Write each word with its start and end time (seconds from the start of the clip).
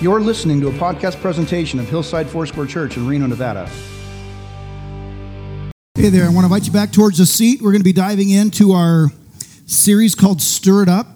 You're 0.00 0.20
listening 0.20 0.62
to 0.62 0.68
a 0.68 0.72
podcast 0.72 1.20
presentation 1.20 1.78
of 1.78 1.86
Hillside 1.86 2.26
Foursquare 2.26 2.64
Church 2.64 2.96
in 2.96 3.06
Reno, 3.06 3.26
Nevada. 3.26 3.68
Hey 5.94 6.08
there, 6.08 6.24
I 6.24 6.28
want 6.28 6.38
to 6.38 6.44
invite 6.44 6.64
you 6.64 6.72
back 6.72 6.90
towards 6.90 7.18
the 7.18 7.26
seat. 7.26 7.60
We're 7.60 7.72
going 7.72 7.82
to 7.82 7.84
be 7.84 7.92
diving 7.92 8.30
into 8.30 8.72
our 8.72 9.08
series 9.66 10.14
called 10.14 10.40
Stir 10.40 10.84
It 10.84 10.88
Up 10.88 11.06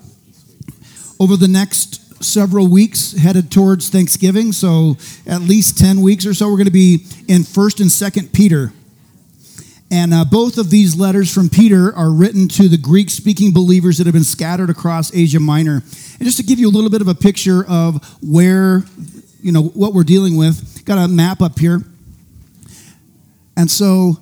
over 1.18 1.34
the 1.34 1.48
next 1.48 2.23
several 2.23 2.68
weeks, 2.68 3.12
headed 3.12 3.50
towards 3.50 3.89
Thanksgiving. 3.89 4.52
So, 4.52 4.98
at 5.27 5.41
least 5.41 5.79
10 5.79 6.03
weeks 6.03 6.27
or 6.27 6.35
so, 6.35 6.51
we're 6.51 6.59
going 6.59 6.66
to 6.66 6.71
be 6.71 7.07
in 7.27 7.41
1st 7.41 7.80
and 7.80 7.89
2nd 7.89 8.35
Peter. 8.35 8.75
And 9.95 10.12
uh, 10.12 10.24
both 10.24 10.58
of 10.58 10.70
these 10.70 10.96
letters 10.96 11.32
from 11.32 11.48
Peter 11.48 11.94
are 11.94 12.11
written 12.11 12.48
to 12.48 12.68
the 12.68 12.76
Greek 12.76 13.11
speaking 13.11 13.52
believers 13.52 13.98
that 13.98 14.08
have 14.08 14.12
been 14.12 14.24
scattered 14.24 14.68
across 14.68 15.14
Asia 15.14 15.38
Minor. 15.38 15.84
And 16.18 16.22
just 16.22 16.36
to 16.38 16.43
give 16.43 16.58
you 16.58 16.68
a 16.68 16.74
little 16.74 16.90
bit 16.90 17.00
of 17.00 17.06
a 17.06 17.14
picture 17.14 17.64
of 17.68 18.04
where, 18.20 18.82
you 19.40 19.52
know, 19.52 19.62
what 19.62 19.94
we're 19.94 20.02
dealing 20.02 20.36
with, 20.36 20.85
got 20.85 20.99
a 20.99 21.07
map 21.07 21.40
up 21.40 21.61
here. 21.61 21.80
And 23.57 23.71
so 23.71 24.18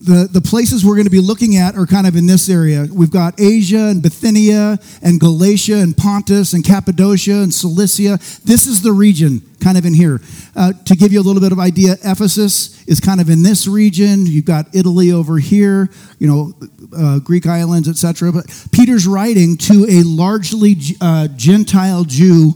the, 0.00 0.26
the 0.30 0.40
places 0.40 0.84
we're 0.84 0.94
going 0.94 1.06
to 1.06 1.10
be 1.10 1.20
looking 1.20 1.56
at 1.56 1.76
are 1.76 1.86
kind 1.86 2.06
of 2.06 2.16
in 2.16 2.26
this 2.26 2.48
area. 2.48 2.86
We've 2.90 3.10
got 3.10 3.38
Asia 3.38 3.88
and 3.88 4.02
Bithynia 4.02 4.78
and 5.02 5.20
Galatia 5.20 5.76
and 5.76 5.94
Pontus 5.94 6.54
and 6.54 6.64
Cappadocia 6.64 7.42
and 7.42 7.52
Cilicia. 7.52 8.18
This 8.44 8.66
is 8.66 8.80
the 8.80 8.92
region 8.92 9.42
kind 9.60 9.76
of 9.76 9.84
in 9.84 9.92
here. 9.92 10.22
Uh, 10.56 10.72
to 10.86 10.96
give 10.96 11.12
you 11.12 11.20
a 11.20 11.22
little 11.22 11.42
bit 11.42 11.52
of 11.52 11.58
idea, 11.58 11.96
Ephesus 12.02 12.82
is 12.86 12.98
kind 12.98 13.20
of 13.20 13.28
in 13.28 13.42
this 13.42 13.68
region. 13.68 14.24
You've 14.26 14.46
got 14.46 14.74
Italy 14.74 15.12
over 15.12 15.38
here, 15.38 15.90
you 16.18 16.26
know, 16.26 16.54
uh, 16.96 17.18
Greek 17.18 17.46
islands, 17.46 17.86
etc. 17.86 18.32
But 18.32 18.46
Peter's 18.72 19.06
writing 19.06 19.58
to 19.58 19.84
a 19.86 20.02
largely 20.02 20.76
uh, 21.02 21.28
Gentile 21.36 22.04
Jew 22.04 22.54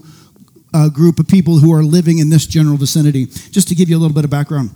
uh, 0.73 0.89
group 0.89 1.19
of 1.19 1.27
people 1.27 1.59
who 1.59 1.71
are 1.73 1.83
living 1.83 2.17
in 2.17 2.29
this 2.31 2.47
general 2.47 2.77
vicinity. 2.77 3.27
Just 3.27 3.67
to 3.67 3.75
give 3.75 3.87
you 3.87 3.97
a 3.97 3.99
little 3.99 4.15
bit 4.15 4.23
of 4.23 4.31
background. 4.31 4.71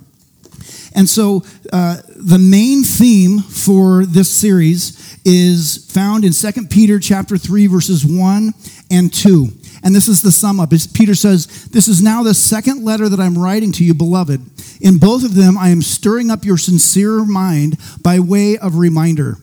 And 0.94 1.08
so 1.08 1.44
uh, 1.72 1.98
the 2.16 2.38
main 2.38 2.82
theme 2.82 3.38
for 3.38 4.04
this 4.04 4.28
series 4.28 5.18
is 5.24 5.90
found 5.92 6.24
in 6.24 6.32
2 6.32 6.66
Peter 6.68 6.98
chapter 6.98 7.36
3 7.36 7.66
verses 7.66 8.04
1 8.04 8.52
and 8.90 9.12
2. 9.12 9.48
And 9.82 9.94
this 9.94 10.08
is 10.08 10.20
the 10.20 10.32
sum 10.32 10.60
up. 10.60 10.70
Peter 10.92 11.14
says, 11.14 11.68
This 11.68 11.88
is 11.88 12.02
now 12.02 12.22
the 12.22 12.34
second 12.34 12.84
letter 12.84 13.08
that 13.08 13.20
I'm 13.20 13.38
writing 13.38 13.72
to 13.72 13.84
you, 13.84 13.94
beloved. 13.94 14.40
In 14.80 14.98
both 14.98 15.24
of 15.24 15.34
them, 15.34 15.56
I 15.56 15.68
am 15.68 15.82
stirring 15.82 16.30
up 16.30 16.44
your 16.44 16.58
sincere 16.58 17.24
mind 17.24 17.78
by 18.02 18.18
way 18.20 18.58
of 18.58 18.76
reminder 18.76 19.36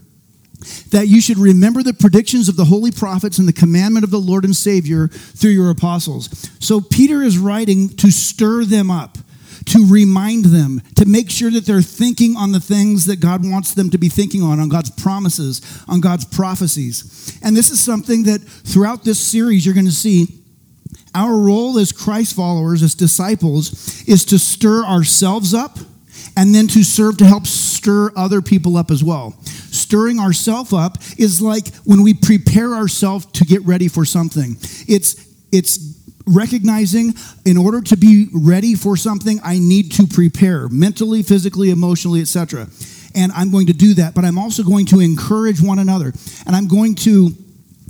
that 0.90 1.08
you 1.08 1.22
should 1.22 1.38
remember 1.38 1.84
the 1.84 1.94
predictions 1.94 2.50
of 2.50 2.56
the 2.56 2.66
holy 2.66 2.92
prophets 2.92 3.38
and 3.38 3.48
the 3.48 3.54
commandment 3.54 4.04
of 4.04 4.12
the 4.12 4.20
Lord 4.20 4.44
and 4.44 4.56
Savior 4.56 5.08
through 5.08 5.52
your 5.52 5.70
apostles. 5.70 6.50
So 6.60 6.82
Peter 6.82 7.22
is 7.22 7.38
writing 7.38 7.90
to 7.98 8.12
stir 8.12 8.66
them 8.66 8.90
up 8.90 9.18
to 9.68 9.86
remind 9.86 10.46
them, 10.46 10.82
to 10.96 11.06
make 11.06 11.30
sure 11.30 11.52
that 11.52 11.66
they're 11.66 11.82
thinking 11.82 12.36
on 12.36 12.52
the 12.52 12.60
things 12.60 13.06
that 13.06 13.20
God 13.20 13.50
wants 13.50 13.74
them 13.74 13.90
to 13.90 13.98
be 13.98 14.10
thinking 14.10 14.42
on, 14.42 14.60
on 14.60 14.70
God's 14.70 14.90
promises, 14.90 15.62
on 15.88 16.00
God's 16.02 16.26
prophecies. 16.26 17.38
And 17.44 17.56
this 17.56 17.70
is 17.70 17.80
something 17.82 18.24
that 18.24 18.42
throughout 18.42 19.04
this 19.04 19.20
series 19.20 19.66
you're 19.66 19.76
going 19.76 19.86
to 19.86 19.92
see. 19.92 20.28
Our 21.14 21.36
role 21.36 21.80
as 21.80 21.92
Christ 21.92 22.36
followers, 22.36 22.84
as 22.84 22.94
disciples, 22.94 24.08
is 24.08 24.24
to 24.26 24.38
stir 24.38 24.86
ourselves 24.86 25.54
up 25.54 25.78
and 26.38 26.54
then 26.54 26.68
to 26.68 26.84
serve 26.84 27.18
to 27.18 27.26
help 27.26 27.48
stir 27.48 28.12
other 28.16 28.42
people 28.42 28.78
up 28.78 28.92
as 28.92 29.04
well. 29.04 29.32
Stirring 29.44 30.20
ourselves 30.20 30.72
up 30.72 30.98
is 31.18 31.42
like 31.42 31.74
when 31.78 32.04
we 32.04 32.14
prepare 32.14 32.74
ourselves 32.74 33.26
to 33.28 33.46
get 33.46 33.66
ready 33.66 33.88
for 33.88 34.06
something. 34.06 34.56
It's 34.88 35.28
it's 35.52 35.97
recognizing 36.28 37.14
in 37.46 37.58
order 37.58 37.82
to 37.82 37.98
be 37.98 38.28
ready 38.34 38.76
for 38.76 38.98
something, 38.98 39.40
I 39.44 39.60
need 39.60 39.92
to 39.94 40.08
prepare 40.08 40.68
mentally, 40.70 41.24
physically, 41.24 41.70
emotionally, 41.72 42.22
etc. 42.22 42.68
And 43.16 43.32
I'm 43.32 43.50
going 43.50 43.68
to 43.68 43.74
do 43.74 43.94
that, 43.96 44.14
but 44.14 44.26
I'm 44.26 44.38
also 44.38 44.64
going 44.64 44.86
to 44.88 45.00
encourage 45.00 45.62
one 45.62 45.80
another. 45.80 46.14
And 46.46 46.56
I'm 46.56 46.68
going 46.68 46.96
to, 46.96 47.32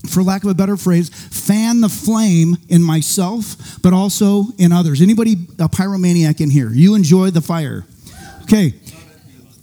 for 0.10 0.24
lack 0.24 0.44
of 0.44 0.50
a 0.50 0.54
better 0.54 0.78
phrase, 0.78 1.10
fan 1.10 1.82
the 1.82 1.90
flame 1.90 2.58
in 2.70 2.82
myself, 2.82 3.82
but 3.82 3.92
also 3.92 4.46
in 4.58 4.72
others. 4.72 5.02
Anybody 5.02 5.34
a 5.60 5.68
pyromaniac 5.68 6.40
in 6.40 6.50
here? 6.50 6.70
You 6.70 6.96
enjoy 6.96 7.32
the 7.32 7.42
fire. 7.42 7.86
Okay. 8.44 8.74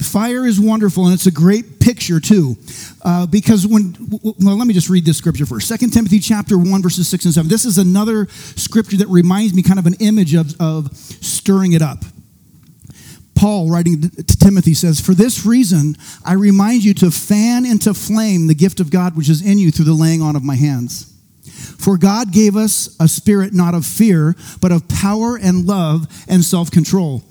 Fire 0.03 0.47
is 0.47 0.61
wonderful, 0.61 1.07
and 1.07 1.15
it's 1.15 1.27
a 1.27 1.33
great 1.33 1.81
picture 1.81 2.21
too, 2.21 2.57
uh, 3.03 3.27
because 3.27 3.67
when 3.67 3.97
well, 4.23 4.57
let 4.57 4.67
me 4.67 4.75
just 4.75 4.89
read 4.89 5.05
this 5.05 5.17
scripture 5.17 5.47
first. 5.47 5.69
Second 5.69 5.93
Timothy 5.93 6.19
chapter 6.19 6.59
one 6.59 6.83
verses 6.83 7.09
six 7.09 7.25
and 7.25 7.35
seven. 7.35 7.49
This 7.49 7.65
is 7.65 7.79
another 7.79 8.27
scripture 8.29 8.97
that 8.99 9.09
reminds 9.09 9.55
me 9.55 9.63
kind 9.63 9.79
of 9.79 9.87
an 9.87 9.95
image 10.01 10.35
of, 10.35 10.61
of 10.61 10.97
stirring 10.97 11.73
it 11.73 11.83
up. 11.83 12.05
Paul, 13.35 13.69
writing 13.69 14.01
to 14.01 14.39
Timothy, 14.39 14.75
says, 14.75 15.01
For 15.01 15.13
this 15.13 15.45
reason, 15.45 15.97
I 16.25 16.35
remind 16.35 16.85
you 16.85 16.95
to 16.95 17.11
fan 17.11 17.67
into 17.67 17.93
flame 17.93 18.47
the 18.47 18.55
gift 18.55 18.81
of 18.81 18.91
God 18.91 19.17
which 19.17 19.29
is 19.29 19.45
in 19.45 19.59
you 19.59 19.71
through 19.71 19.87
the 19.87 19.93
laying 19.93 20.23
on 20.23 20.37
of 20.37 20.45
my 20.45 20.55
hands. 20.55 21.13
For 21.79 21.99
God 21.99 22.33
gave 22.33 22.57
us 22.57 22.97
a 22.99 23.09
spirit 23.09 23.53
not 23.53 23.75
of 23.75 23.85
fear, 23.85 24.35
but 24.61 24.73
of 24.73 24.89
power 24.89 25.37
and 25.37 25.67
love 25.67 26.07
and 26.29 26.43
self 26.43 26.71
control. 26.71 27.23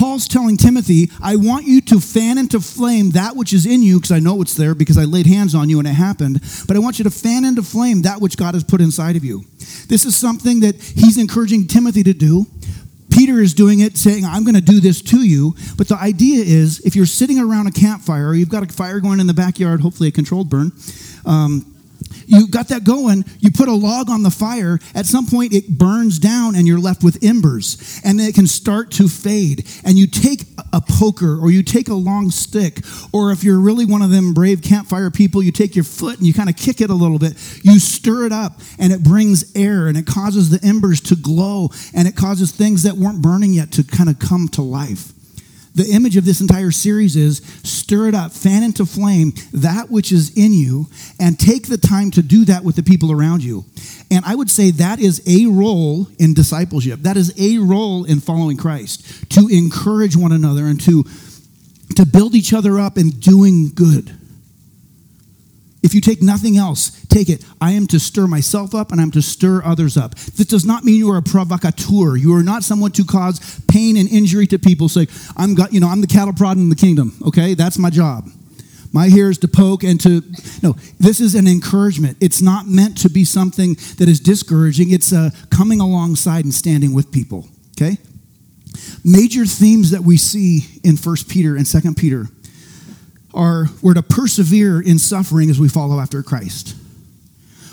Paul's 0.00 0.26
telling 0.26 0.56
Timothy, 0.56 1.10
I 1.22 1.36
want 1.36 1.66
you 1.66 1.82
to 1.82 2.00
fan 2.00 2.38
into 2.38 2.58
flame 2.58 3.10
that 3.10 3.36
which 3.36 3.52
is 3.52 3.66
in 3.66 3.82
you, 3.82 3.98
because 3.98 4.12
I 4.12 4.18
know 4.18 4.40
it's 4.40 4.54
there 4.54 4.74
because 4.74 4.96
I 4.96 5.04
laid 5.04 5.26
hands 5.26 5.54
on 5.54 5.68
you 5.68 5.78
and 5.78 5.86
it 5.86 5.92
happened, 5.92 6.40
but 6.66 6.74
I 6.74 6.78
want 6.78 6.98
you 6.98 7.04
to 7.04 7.10
fan 7.10 7.44
into 7.44 7.62
flame 7.62 8.00
that 8.00 8.18
which 8.18 8.38
God 8.38 8.54
has 8.54 8.64
put 8.64 8.80
inside 8.80 9.16
of 9.16 9.24
you. 9.26 9.44
This 9.88 10.06
is 10.06 10.16
something 10.16 10.60
that 10.60 10.76
he's 10.76 11.18
encouraging 11.18 11.66
Timothy 11.66 12.02
to 12.04 12.14
do. 12.14 12.46
Peter 13.10 13.40
is 13.40 13.52
doing 13.52 13.80
it, 13.80 13.98
saying, 13.98 14.24
I'm 14.24 14.42
going 14.42 14.54
to 14.54 14.62
do 14.62 14.80
this 14.80 15.02
to 15.02 15.18
you. 15.18 15.54
But 15.76 15.88
the 15.88 15.96
idea 15.96 16.44
is 16.46 16.80
if 16.80 16.96
you're 16.96 17.04
sitting 17.04 17.38
around 17.38 17.66
a 17.66 17.70
campfire, 17.70 18.28
or 18.28 18.34
you've 18.34 18.48
got 18.48 18.62
a 18.62 18.72
fire 18.72 19.00
going 19.00 19.20
in 19.20 19.26
the 19.26 19.34
backyard, 19.34 19.82
hopefully 19.82 20.08
a 20.08 20.12
controlled 20.12 20.48
burn, 20.48 20.72
um, 21.26 21.69
you 22.30 22.46
got 22.48 22.68
that 22.68 22.84
going, 22.84 23.24
you 23.40 23.50
put 23.50 23.68
a 23.68 23.74
log 23.74 24.08
on 24.08 24.22
the 24.22 24.30
fire, 24.30 24.78
at 24.94 25.04
some 25.04 25.26
point 25.26 25.52
it 25.52 25.68
burns 25.68 26.18
down 26.18 26.54
and 26.54 26.66
you're 26.66 26.78
left 26.78 27.02
with 27.02 27.22
embers. 27.22 28.00
And 28.04 28.18
then 28.18 28.28
it 28.28 28.34
can 28.34 28.46
start 28.46 28.92
to 28.92 29.08
fade. 29.08 29.66
And 29.84 29.98
you 29.98 30.06
take 30.06 30.42
a 30.72 30.80
poker 30.80 31.38
or 31.38 31.50
you 31.50 31.62
take 31.62 31.88
a 31.88 31.94
long 31.94 32.30
stick, 32.30 32.80
or 33.12 33.32
if 33.32 33.42
you're 33.42 33.60
really 33.60 33.84
one 33.84 34.02
of 34.02 34.10
them 34.10 34.32
brave 34.32 34.62
campfire 34.62 35.10
people, 35.10 35.42
you 35.42 35.52
take 35.52 35.74
your 35.74 35.84
foot 35.84 36.18
and 36.18 36.26
you 36.26 36.32
kind 36.32 36.48
of 36.48 36.56
kick 36.56 36.80
it 36.80 36.90
a 36.90 36.94
little 36.94 37.18
bit. 37.18 37.32
You 37.62 37.78
stir 37.78 38.26
it 38.26 38.32
up 38.32 38.60
and 38.78 38.92
it 38.92 39.02
brings 39.02 39.54
air 39.56 39.88
and 39.88 39.96
it 39.96 40.06
causes 40.06 40.50
the 40.50 40.64
embers 40.66 41.00
to 41.02 41.16
glow 41.16 41.70
and 41.94 42.06
it 42.06 42.14
causes 42.14 42.52
things 42.52 42.84
that 42.84 42.94
weren't 42.94 43.20
burning 43.20 43.52
yet 43.52 43.72
to 43.72 43.84
kind 43.84 44.08
of 44.08 44.18
come 44.18 44.48
to 44.50 44.62
life. 44.62 45.12
The 45.74 45.90
image 45.90 46.16
of 46.16 46.24
this 46.24 46.40
entire 46.40 46.70
series 46.70 47.16
is 47.16 47.38
stir 47.62 48.08
it 48.08 48.14
up, 48.14 48.32
fan 48.32 48.62
into 48.62 48.84
flame 48.84 49.32
that 49.52 49.90
which 49.90 50.12
is 50.12 50.36
in 50.36 50.52
you, 50.52 50.86
and 51.18 51.38
take 51.38 51.68
the 51.68 51.78
time 51.78 52.10
to 52.12 52.22
do 52.22 52.44
that 52.46 52.64
with 52.64 52.76
the 52.76 52.82
people 52.82 53.12
around 53.12 53.44
you. 53.44 53.64
And 54.10 54.24
I 54.24 54.34
would 54.34 54.50
say 54.50 54.72
that 54.72 54.98
is 54.98 55.22
a 55.26 55.46
role 55.46 56.08
in 56.18 56.34
discipleship. 56.34 57.00
That 57.00 57.16
is 57.16 57.32
a 57.40 57.58
role 57.58 58.04
in 58.04 58.20
following 58.20 58.56
Christ 58.56 59.30
to 59.30 59.48
encourage 59.48 60.16
one 60.16 60.32
another 60.32 60.66
and 60.66 60.80
to, 60.82 61.04
to 61.96 62.04
build 62.04 62.34
each 62.34 62.52
other 62.52 62.78
up 62.78 62.98
in 62.98 63.10
doing 63.10 63.70
good. 63.74 64.19
If 65.82 65.94
you 65.94 66.00
take 66.00 66.22
nothing 66.22 66.58
else, 66.58 66.90
take 67.06 67.30
it. 67.30 67.44
I 67.60 67.72
am 67.72 67.86
to 67.88 67.98
stir 67.98 68.26
myself 68.26 68.74
up 68.74 68.92
and 68.92 69.00
I'm 69.00 69.10
to 69.12 69.22
stir 69.22 69.62
others 69.64 69.96
up. 69.96 70.14
This 70.14 70.46
does 70.46 70.66
not 70.66 70.84
mean 70.84 70.96
you 70.96 71.10
are 71.10 71.16
a 71.16 71.22
provocateur. 71.22 72.16
You 72.16 72.34
are 72.34 72.42
not 72.42 72.64
someone 72.64 72.92
to 72.92 73.04
cause 73.04 73.60
pain 73.66 73.96
and 73.96 74.08
injury 74.08 74.46
to 74.48 74.58
people. 74.58 74.88
Say, 74.88 75.06
I'm 75.36 75.54
got, 75.54 75.72
you 75.72 75.80
know, 75.80 75.88
I'm 75.88 76.02
the 76.02 76.06
cattle 76.06 76.34
prod 76.34 76.58
in 76.58 76.68
the 76.68 76.76
kingdom. 76.76 77.16
Okay, 77.26 77.54
that's 77.54 77.78
my 77.78 77.88
job. 77.88 78.28
My 78.92 79.08
here 79.08 79.30
is 79.30 79.38
to 79.38 79.48
poke 79.48 79.84
and 79.84 80.00
to 80.00 80.22
no. 80.62 80.74
This 80.98 81.20
is 81.20 81.36
an 81.36 81.46
encouragement. 81.46 82.16
It's 82.20 82.42
not 82.42 82.66
meant 82.66 82.98
to 82.98 83.08
be 83.08 83.24
something 83.24 83.74
that 83.98 84.08
is 84.08 84.18
discouraging. 84.18 84.90
It's 84.90 85.12
uh, 85.12 85.30
coming 85.48 85.80
alongside 85.80 86.44
and 86.44 86.52
standing 86.52 86.92
with 86.92 87.12
people. 87.12 87.46
Okay. 87.80 87.98
Major 89.04 89.46
themes 89.46 89.92
that 89.92 90.02
we 90.02 90.16
see 90.16 90.80
in 90.82 90.96
First 90.96 91.28
Peter 91.28 91.56
and 91.56 91.66
Second 91.66 91.96
Peter 91.96 92.26
are 93.34 93.66
we're 93.82 93.94
to 93.94 94.02
persevere 94.02 94.80
in 94.80 94.98
suffering 94.98 95.50
as 95.50 95.60
we 95.60 95.68
follow 95.68 96.00
after 96.00 96.22
Christ. 96.22 96.76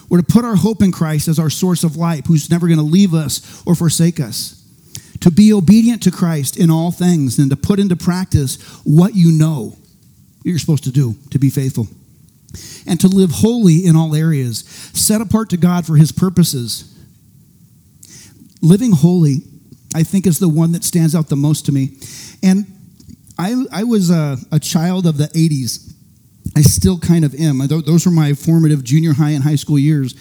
We're 0.10 0.22
to 0.22 0.34
put 0.34 0.46
our 0.46 0.56
hope 0.56 0.82
in 0.82 0.92
Christ 0.92 1.28
as 1.28 1.40
our 1.40 1.50
source 1.50 1.84
of 1.84 1.98
life, 1.98 2.26
who's 2.28 2.50
never 2.50 2.68
going 2.68 2.80
to 2.80 2.84
leave 2.84 3.14
us 3.14 3.64
or 3.66 3.76
forsake 3.76 4.20
us. 4.20 4.64
To 5.22 5.32
be 5.32 5.52
obedient 5.52 6.04
to 6.04 6.12
Christ 6.12 6.58
in 6.58 6.70
all 6.70 6.92
things 6.92 7.40
and 7.40 7.50
to 7.50 7.58
put 7.58 7.80
into 7.80 7.96
practice 7.96 8.62
what 8.84 9.16
you 9.16 9.32
know 9.32 9.76
you're 10.44 10.60
supposed 10.60 10.86
to 10.86 10.92
do 10.92 11.16
to 11.32 11.40
be 11.40 11.50
faithful. 11.50 11.88
And 12.86 13.00
to 13.02 13.08
live 13.08 13.32
holy 13.32 13.86
in 13.86 13.96
all 13.96 14.16
areas, 14.16 14.60
set 14.94 15.20
apart 15.20 15.50
to 15.50 15.58
God 15.58 15.86
for 15.86 15.98
his 15.98 16.12
purposes. 16.12 16.96
Living 18.62 18.94
holy, 18.94 19.40
I 19.94 20.04
think, 20.04 20.26
is 20.26 20.40
the 20.40 20.48
one 20.48 20.72
that 20.72 20.84
stands 20.86 21.14
out 21.14 21.28
the 21.28 21.36
most 21.36 21.66
to 21.66 21.72
me. 21.72 21.98
And 22.42 22.66
I, 23.40 23.66
I 23.72 23.84
was 23.84 24.10
a, 24.10 24.38
a 24.52 24.60
child 24.60 25.06
of 25.06 25.18
the 25.18 25.26
80s. 25.26 25.94
I 26.56 26.62
still 26.62 26.98
kind 26.98 27.24
of 27.24 27.36
am. 27.36 27.60
Those 27.68 28.06
were 28.06 28.12
my 28.12 28.34
formative 28.34 28.84
junior 28.84 29.14
high 29.14 29.32
and 29.32 29.44
high 29.44 29.56
school 29.56 29.78
years. 29.78 30.16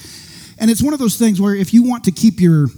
And 0.58 0.70
it's 0.70 0.82
one 0.82 0.92
of 0.92 0.98
those 0.98 1.16
things 1.16 1.40
where 1.40 1.54
if 1.54 1.72
you 1.72 1.82
want 1.82 2.04
to 2.04 2.10
keep 2.10 2.40
your 2.40 2.68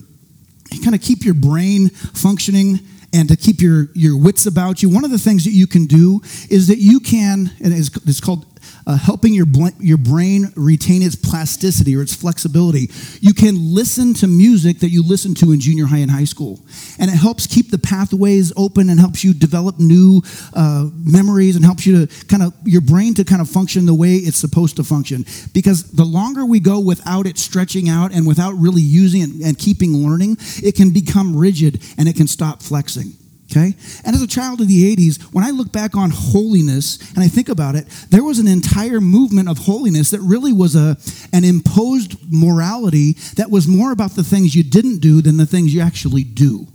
kind 0.83 0.95
of 0.95 1.01
keep 1.01 1.25
your 1.25 1.35
brain 1.35 1.89
functioning 1.89 2.81
and 3.15 3.29
to 3.29 3.37
keep 3.37 3.61
your, 3.61 3.89
your 3.95 4.19
wits 4.19 4.47
about 4.47 4.83
you, 4.83 4.91
one 4.91 5.05
of 5.05 5.11
the 5.11 5.19
things 5.19 5.45
that 5.45 5.53
you 5.53 5.67
can 5.67 5.87
do 5.87 6.21
is 6.51 6.69
that 6.69 6.79
you 6.79 7.01
can, 7.01 7.51
and 7.63 7.73
it's, 7.73 7.89
it's 8.07 8.21
called 8.21 8.45
uh, 8.87 8.97
helping 8.97 9.35
your, 9.35 9.47
bl- 9.47 9.69
your 9.79 9.99
brain 9.99 10.53
retain 10.57 11.03
its 11.03 11.17
plasticity 11.17 11.97
or 11.97 12.03
its 12.03 12.15
flexibility. 12.15 12.91
You 13.21 13.35
can 13.35 13.75
listen 13.75 14.15
to 14.15 14.27
music 14.27 14.81
that 14.81 14.91
you 14.91 15.03
listened 15.03 15.37
to 15.39 15.53
in 15.53 15.61
junior 15.61 15.87
high 15.87 15.99
and 15.99 16.11
high 16.11 16.25
school. 16.25 16.61
And 16.99 17.11
it 17.11 17.17
helps 17.17 17.47
keep 17.47 17.71
the 17.71 17.79
pathways 17.79 18.53
open 18.57 18.91
and 18.91 18.99
helps 18.99 19.25
you 19.25 19.35
develop 19.35 19.79
new 19.79 20.23
uh, 20.55 20.89
memories 20.95 21.57
and 21.57 21.65
helps 21.65 21.87
you 21.87 22.07
to 22.07 22.27
kind 22.27 22.43
of, 22.43 22.55
your 22.65 22.81
brain 22.81 23.15
to 23.15 23.25
kind 23.25 23.41
of 23.41 23.49
function 23.49 23.87
the 23.87 23.95
way 23.95 24.15
it's 24.15 24.39
supposed 24.39 24.77
to 24.77 24.85
function. 24.85 25.25
Because 25.53 25.91
the 25.93 26.05
longer 26.05 26.45
we 26.45 26.61
go 26.61 26.81
without 26.81 27.27
it 27.27 27.39
stretching 27.39 27.89
out 27.89 28.13
and 28.13 28.27
without 28.27 28.53
really 28.53 28.83
using 28.83 29.23
it 29.23 29.31
and 29.47 29.59
keeping 29.59 29.93
learning, 29.93 30.37
it 30.63 30.75
can 30.75 30.91
become 30.91 31.37
rigid 31.37 31.83
and 31.97 32.09
it 32.09 32.17
can 32.17 32.27
stop 32.27 32.63
flexing. 32.63 33.13
Okay? 33.51 33.75
And 34.05 34.15
as 34.15 34.21
a 34.21 34.27
child 34.27 34.61
of 34.61 34.69
the 34.69 34.95
80s, 34.95 35.23
when 35.33 35.43
I 35.43 35.51
look 35.51 35.73
back 35.73 35.97
on 35.97 36.11
holiness 36.11 36.99
and 37.15 37.25
I 37.25 37.29
think 37.29 37.49
about 37.49 37.77
it, 37.77 37.87
there 38.11 38.23
was 38.23 38.39
an 38.39 38.47
entire 38.47 39.01
movement 39.01 39.49
of 39.49 39.59
holiness 39.59 40.11
that 40.11 40.21
really 40.21 40.53
was 40.53 40.77
a, 40.77 40.99
an 41.33 41.45
imposed 41.45 42.17
morality 42.31 43.15
that 43.37 43.51
was 43.51 43.67
more 43.67 43.91
about 43.91 44.13
the 44.13 44.25
things 44.25 44.55
you 44.55 44.63
didn't 44.63 44.99
do 44.99 45.23
than 45.23 45.39
the 45.39 45.47
things 45.47 45.75
you 45.75 45.81
actually 45.81 46.25
do. 46.25 46.67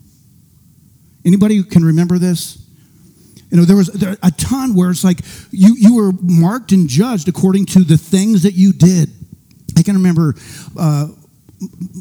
Anybody 1.23 1.61
can 1.63 1.85
remember 1.85 2.17
this? 2.17 2.57
You 3.51 3.57
know, 3.57 3.65
there 3.65 3.75
was 3.75 3.89
a 4.23 4.31
ton 4.31 4.73
where 4.73 4.89
it's 4.89 5.03
like 5.03 5.19
you, 5.51 5.75
you 5.77 5.95
were 5.95 6.11
marked 6.23 6.71
and 6.71 6.89
judged 6.89 7.27
according 7.27 7.67
to 7.67 7.83
the 7.83 7.97
things 7.97 8.41
that 8.43 8.53
you 8.53 8.73
did. 8.73 9.11
I 9.77 9.83
can 9.83 9.95
remember 9.95 10.33
uh, 10.77 11.09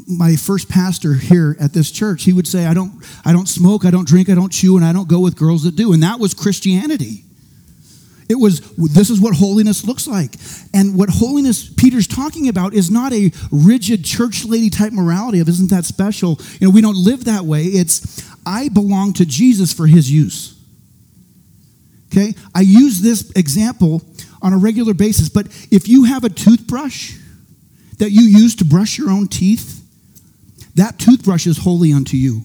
my 0.06 0.36
first 0.36 0.68
pastor 0.68 1.14
here 1.14 1.56
at 1.60 1.72
this 1.72 1.90
church, 1.90 2.24
he 2.24 2.32
would 2.32 2.46
say, 2.46 2.66
I 2.66 2.74
don't, 2.74 2.92
I 3.24 3.32
don't 3.32 3.48
smoke, 3.48 3.84
I 3.84 3.90
don't 3.90 4.06
drink, 4.06 4.28
I 4.28 4.34
don't 4.34 4.52
chew, 4.52 4.76
and 4.76 4.84
I 4.84 4.92
don't 4.92 5.08
go 5.08 5.20
with 5.20 5.36
girls 5.36 5.64
that 5.64 5.76
do. 5.76 5.92
And 5.92 6.02
that 6.02 6.18
was 6.18 6.34
Christianity. 6.34 7.24
It 8.28 8.36
was, 8.36 8.60
this 8.76 9.10
is 9.10 9.20
what 9.20 9.34
holiness 9.34 9.84
looks 9.84 10.06
like. 10.06 10.36
And 10.72 10.96
what 10.96 11.10
holiness 11.10 11.68
Peter's 11.68 12.06
talking 12.06 12.48
about 12.48 12.72
is 12.72 12.90
not 12.90 13.12
a 13.12 13.30
rigid 13.50 14.04
church 14.04 14.44
lady 14.44 14.70
type 14.70 14.92
morality 14.92 15.40
of, 15.40 15.48
isn't 15.48 15.70
that 15.70 15.84
special? 15.84 16.40
You 16.58 16.68
know, 16.68 16.70
we 16.70 16.80
don't 16.80 16.96
live 16.96 17.24
that 17.24 17.44
way. 17.44 17.64
It's, 17.64 18.26
I 18.46 18.68
belong 18.68 19.12
to 19.14 19.26
Jesus 19.26 19.72
for 19.72 19.86
his 19.86 20.10
use. 20.10 20.58
Okay? 22.10 22.34
I 22.54 22.60
use 22.60 23.00
this 23.00 23.30
example 23.32 24.02
on 24.40 24.52
a 24.52 24.58
regular 24.58 24.94
basis, 24.94 25.28
but 25.28 25.46
if 25.70 25.88
you 25.88 26.04
have 26.04 26.24
a 26.24 26.28
toothbrush, 26.28 27.16
that 28.02 28.10
you 28.10 28.22
use 28.22 28.56
to 28.56 28.64
brush 28.64 28.98
your 28.98 29.10
own 29.10 29.28
teeth, 29.28 29.80
that 30.74 30.98
toothbrush 30.98 31.46
is 31.46 31.56
holy 31.56 31.92
unto 31.92 32.16
you. 32.16 32.42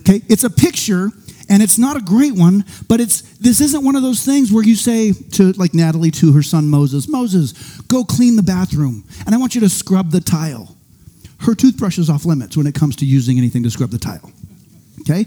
Okay? 0.00 0.22
It's 0.26 0.42
a 0.42 0.48
picture 0.48 1.10
and 1.50 1.62
it's 1.62 1.76
not 1.76 1.98
a 1.98 2.00
great 2.00 2.34
one, 2.34 2.64
but 2.88 2.98
it's 2.98 3.20
this 3.36 3.60
isn't 3.60 3.84
one 3.84 3.96
of 3.96 4.02
those 4.02 4.24
things 4.24 4.50
where 4.50 4.64
you 4.64 4.74
say 4.74 5.12
to 5.12 5.52
like 5.52 5.74
Natalie 5.74 6.10
to 6.12 6.32
her 6.32 6.42
son 6.42 6.66
Moses, 6.66 7.10
Moses, 7.10 7.52
go 7.82 8.02
clean 8.02 8.36
the 8.36 8.42
bathroom, 8.42 9.04
and 9.26 9.34
I 9.34 9.38
want 9.38 9.54
you 9.54 9.60
to 9.60 9.68
scrub 9.68 10.12
the 10.12 10.20
tile. 10.22 10.74
Her 11.40 11.54
toothbrush 11.54 11.98
is 11.98 12.08
off 12.08 12.24
limits 12.24 12.56
when 12.56 12.66
it 12.66 12.74
comes 12.74 12.96
to 12.96 13.04
using 13.04 13.36
anything 13.36 13.64
to 13.64 13.70
scrub 13.70 13.90
the 13.90 13.98
tile. 13.98 14.32
Okay? 15.02 15.26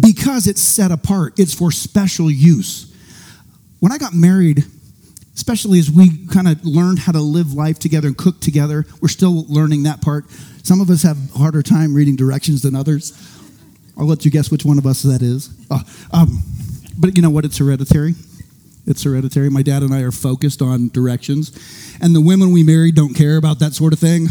Because 0.00 0.46
it's 0.46 0.62
set 0.62 0.90
apart, 0.90 1.34
it's 1.38 1.52
for 1.52 1.70
special 1.70 2.30
use. 2.30 2.90
When 3.80 3.92
I 3.92 3.98
got 3.98 4.14
married, 4.14 4.64
especially 5.34 5.78
as 5.78 5.90
we 5.90 6.26
kind 6.26 6.48
of 6.48 6.64
learned 6.64 6.98
how 6.98 7.12
to 7.12 7.20
live 7.20 7.54
life 7.54 7.78
together 7.78 8.08
and 8.08 8.16
cook 8.16 8.40
together. 8.40 8.84
We're 9.00 9.08
still 9.08 9.46
learning 9.48 9.84
that 9.84 10.00
part. 10.00 10.30
Some 10.62 10.80
of 10.80 10.90
us 10.90 11.02
have 11.02 11.18
harder 11.32 11.62
time 11.62 11.94
reading 11.94 12.16
directions 12.16 12.62
than 12.62 12.74
others. 12.74 13.12
I'll 13.96 14.06
let 14.06 14.24
you 14.24 14.30
guess 14.30 14.50
which 14.50 14.64
one 14.64 14.78
of 14.78 14.86
us 14.86 15.02
that 15.02 15.22
is. 15.22 15.50
Uh, 15.70 15.80
um, 16.12 16.42
but 16.98 17.16
you 17.16 17.22
know 17.22 17.30
what? 17.30 17.44
It's 17.44 17.58
hereditary. 17.58 18.14
It's 18.86 19.02
hereditary. 19.02 19.48
My 19.48 19.62
dad 19.62 19.82
and 19.82 19.94
I 19.94 20.00
are 20.00 20.12
focused 20.12 20.60
on 20.60 20.88
directions, 20.88 21.52
and 22.00 22.14
the 22.14 22.20
women 22.20 22.52
we 22.52 22.62
married 22.62 22.94
don't 22.94 23.14
care 23.14 23.36
about 23.36 23.60
that 23.60 23.74
sort 23.74 23.92
of 23.92 23.98
thing. 23.98 24.26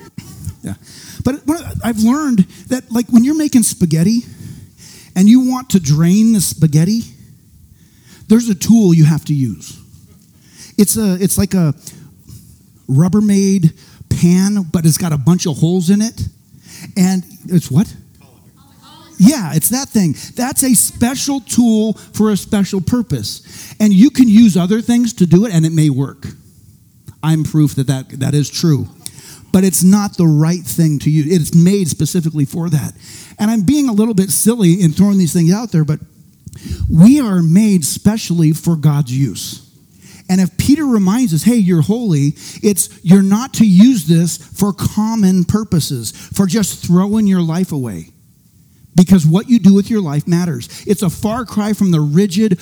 yeah, 0.62 0.74
but 1.24 1.36
I've 1.82 2.00
learned 2.00 2.40
that 2.68 2.90
like 2.90 3.08
when 3.08 3.24
you're 3.24 3.38
making 3.38 3.62
spaghetti, 3.62 4.20
and 5.16 5.28
you 5.28 5.48
want 5.48 5.70
to 5.70 5.80
drain 5.80 6.34
the 6.34 6.40
spaghetti, 6.40 7.02
there's 8.28 8.48
a 8.48 8.54
tool 8.54 8.92
you 8.92 9.04
have 9.04 9.24
to 9.26 9.34
use. 9.34 9.80
It's 10.80 10.96
a 10.96 11.22
it's 11.22 11.36
like 11.36 11.52
a 11.52 11.74
Rubbermaid 12.88 13.78
pan, 14.08 14.62
but 14.72 14.86
it's 14.86 14.98
got 14.98 15.12
a 15.12 15.18
bunch 15.18 15.46
of 15.46 15.58
holes 15.58 15.90
in 15.90 16.00
it. 16.00 16.20
And 16.96 17.22
it's 17.46 17.70
what? 17.70 17.94
Yeah, 19.18 19.52
it's 19.54 19.68
that 19.68 19.90
thing. 19.90 20.14
That's 20.34 20.62
a 20.62 20.74
special 20.74 21.40
tool 21.40 21.92
for 21.92 22.30
a 22.30 22.36
special 22.38 22.80
purpose. 22.80 23.74
And 23.78 23.92
you 23.92 24.08
can 24.08 24.28
use 24.28 24.56
other 24.56 24.80
things 24.80 25.12
to 25.14 25.26
do 25.26 25.44
it 25.44 25.52
and 25.52 25.66
it 25.66 25.72
may 25.72 25.90
work. 25.90 26.26
I'm 27.22 27.44
proof 27.44 27.74
that 27.74 27.86
that, 27.88 28.08
that 28.20 28.32
is 28.32 28.48
true. 28.48 28.88
But 29.52 29.64
it's 29.64 29.82
not 29.82 30.16
the 30.16 30.26
right 30.26 30.62
thing 30.62 30.98
to 31.00 31.10
use. 31.10 31.26
It's 31.30 31.54
made 31.54 31.88
specifically 31.88 32.46
for 32.46 32.70
that. 32.70 32.94
And 33.38 33.50
I'm 33.50 33.62
being 33.62 33.90
a 33.90 33.92
little 33.92 34.14
bit 34.14 34.30
silly 34.30 34.80
in 34.80 34.92
throwing 34.92 35.18
these 35.18 35.34
things 35.34 35.52
out 35.52 35.70
there, 35.70 35.84
but 35.84 36.00
we 36.90 37.20
are 37.20 37.42
made 37.42 37.84
specially 37.84 38.52
for 38.52 38.74
God's 38.76 39.12
use. 39.12 39.69
And 40.30 40.40
if 40.40 40.56
Peter 40.56 40.86
reminds 40.86 41.34
us, 41.34 41.42
hey, 41.42 41.56
you're 41.56 41.82
holy, 41.82 42.34
it's 42.62 43.00
you're 43.02 43.20
not 43.20 43.52
to 43.54 43.66
use 43.66 44.06
this 44.06 44.36
for 44.36 44.72
common 44.72 45.44
purposes, 45.44 46.12
for 46.12 46.46
just 46.46 46.86
throwing 46.86 47.26
your 47.26 47.42
life 47.42 47.72
away. 47.72 48.10
Because 48.94 49.26
what 49.26 49.48
you 49.48 49.58
do 49.58 49.74
with 49.74 49.90
your 49.90 50.00
life 50.00 50.28
matters. 50.28 50.84
It's 50.86 51.02
a 51.02 51.10
far 51.10 51.44
cry 51.44 51.72
from 51.72 51.90
the 51.90 52.00
rigid, 52.00 52.60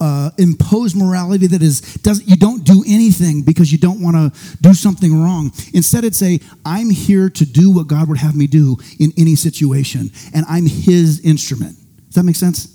uh, 0.00 0.30
imposed 0.38 0.96
morality 0.96 1.46
that 1.48 1.62
is 1.62 1.80
doesn't 1.96 2.26
you 2.26 2.36
don't 2.36 2.64
do 2.64 2.82
anything 2.86 3.42
because 3.42 3.70
you 3.70 3.78
don't 3.78 4.00
want 4.00 4.16
to 4.16 4.56
do 4.62 4.72
something 4.72 5.22
wrong. 5.22 5.52
Instead, 5.74 6.04
it's 6.04 6.22
a 6.22 6.40
I'm 6.64 6.88
here 6.88 7.28
to 7.28 7.44
do 7.44 7.70
what 7.70 7.88
God 7.88 8.08
would 8.08 8.18
have 8.18 8.34
me 8.34 8.46
do 8.46 8.78
in 8.98 9.12
any 9.18 9.34
situation, 9.34 10.10
and 10.34 10.46
I'm 10.48 10.64
His 10.64 11.20
instrument. 11.20 11.76
Does 12.06 12.14
that 12.14 12.22
make 12.22 12.36
sense? 12.36 12.74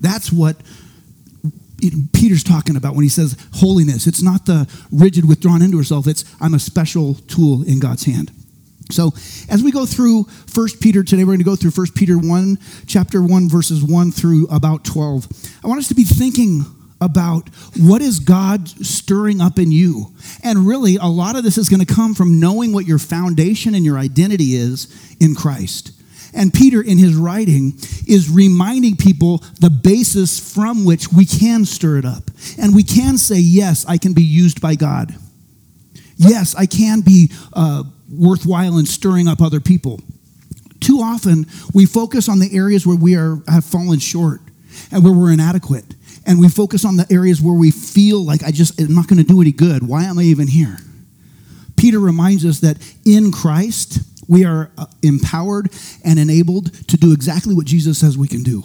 That's 0.00 0.30
what 0.30 0.56
Peter's 2.12 2.44
talking 2.44 2.76
about 2.76 2.94
when 2.94 3.02
he 3.02 3.08
says 3.08 3.36
holiness. 3.54 4.06
It's 4.06 4.22
not 4.22 4.46
the 4.46 4.68
rigid 4.90 5.28
withdrawn 5.28 5.62
into 5.62 5.76
herself, 5.76 6.06
it's 6.06 6.24
I'm 6.40 6.54
a 6.54 6.58
special 6.58 7.14
tool 7.14 7.62
in 7.62 7.80
God's 7.80 8.04
hand. 8.04 8.30
So, 8.90 9.12
as 9.48 9.62
we 9.62 9.72
go 9.72 9.86
through 9.86 10.24
1 10.54 10.68
Peter 10.80 11.02
today, 11.02 11.24
we're 11.24 11.32
going 11.32 11.38
to 11.38 11.44
go 11.44 11.56
through 11.56 11.70
1 11.70 11.92
Peter 11.94 12.18
1, 12.18 12.58
chapter 12.86 13.22
1, 13.22 13.48
verses 13.48 13.82
1 13.82 14.12
through 14.12 14.46
about 14.48 14.84
12. 14.84 15.28
I 15.64 15.68
want 15.68 15.78
us 15.78 15.88
to 15.88 15.94
be 15.94 16.04
thinking 16.04 16.64
about 17.00 17.48
what 17.76 18.02
is 18.02 18.20
God 18.20 18.68
stirring 18.68 19.40
up 19.40 19.58
in 19.58 19.72
you. 19.72 20.14
And 20.44 20.66
really, 20.66 20.96
a 20.96 21.06
lot 21.06 21.36
of 21.36 21.42
this 21.42 21.58
is 21.58 21.68
going 21.68 21.84
to 21.84 21.94
come 21.94 22.14
from 22.14 22.38
knowing 22.38 22.72
what 22.72 22.86
your 22.86 22.98
foundation 22.98 23.74
and 23.74 23.84
your 23.84 23.98
identity 23.98 24.54
is 24.54 25.16
in 25.18 25.34
Christ. 25.34 25.92
And 26.34 26.52
Peter, 26.52 26.80
in 26.80 26.98
his 26.98 27.14
writing, 27.14 27.74
is 28.06 28.30
reminding 28.30 28.96
people 28.96 29.38
the 29.60 29.70
basis 29.70 30.38
from 30.54 30.84
which 30.84 31.12
we 31.12 31.26
can 31.26 31.64
stir 31.64 31.98
it 31.98 32.04
up. 32.04 32.30
And 32.58 32.74
we 32.74 32.82
can 32.82 33.18
say, 33.18 33.38
yes, 33.38 33.84
I 33.86 33.98
can 33.98 34.14
be 34.14 34.22
used 34.22 34.60
by 34.60 34.74
God. 34.74 35.14
Yes, 36.16 36.54
I 36.54 36.66
can 36.66 37.00
be 37.00 37.30
uh, 37.52 37.84
worthwhile 38.10 38.78
in 38.78 38.86
stirring 38.86 39.28
up 39.28 39.42
other 39.42 39.60
people. 39.60 40.00
Too 40.80 40.98
often, 40.98 41.46
we 41.74 41.86
focus 41.86 42.28
on 42.28 42.38
the 42.38 42.50
areas 42.52 42.86
where 42.86 42.96
we 42.96 43.14
are, 43.14 43.42
have 43.48 43.64
fallen 43.64 43.98
short 43.98 44.40
and 44.90 45.04
where 45.04 45.12
we're 45.12 45.32
inadequate. 45.32 45.94
And 46.26 46.38
we 46.38 46.48
focus 46.48 46.84
on 46.84 46.96
the 46.96 47.06
areas 47.10 47.42
where 47.42 47.54
we 47.54 47.70
feel 47.70 48.24
like 48.24 48.42
I 48.42 48.52
just 48.52 48.80
am 48.80 48.94
not 48.94 49.06
going 49.06 49.18
to 49.18 49.24
do 49.24 49.40
any 49.40 49.52
good. 49.52 49.86
Why 49.86 50.04
am 50.04 50.18
I 50.18 50.22
even 50.22 50.46
here? 50.48 50.78
Peter 51.76 51.98
reminds 51.98 52.44
us 52.44 52.60
that 52.60 52.78
in 53.04 53.32
Christ, 53.32 53.98
we 54.28 54.44
are 54.44 54.70
uh, 54.78 54.86
empowered 55.02 55.70
and 56.04 56.18
enabled 56.18 56.72
to 56.88 56.96
do 56.96 57.12
exactly 57.12 57.54
what 57.54 57.66
Jesus 57.66 57.98
says 57.98 58.16
we 58.16 58.28
can 58.28 58.42
do. 58.42 58.62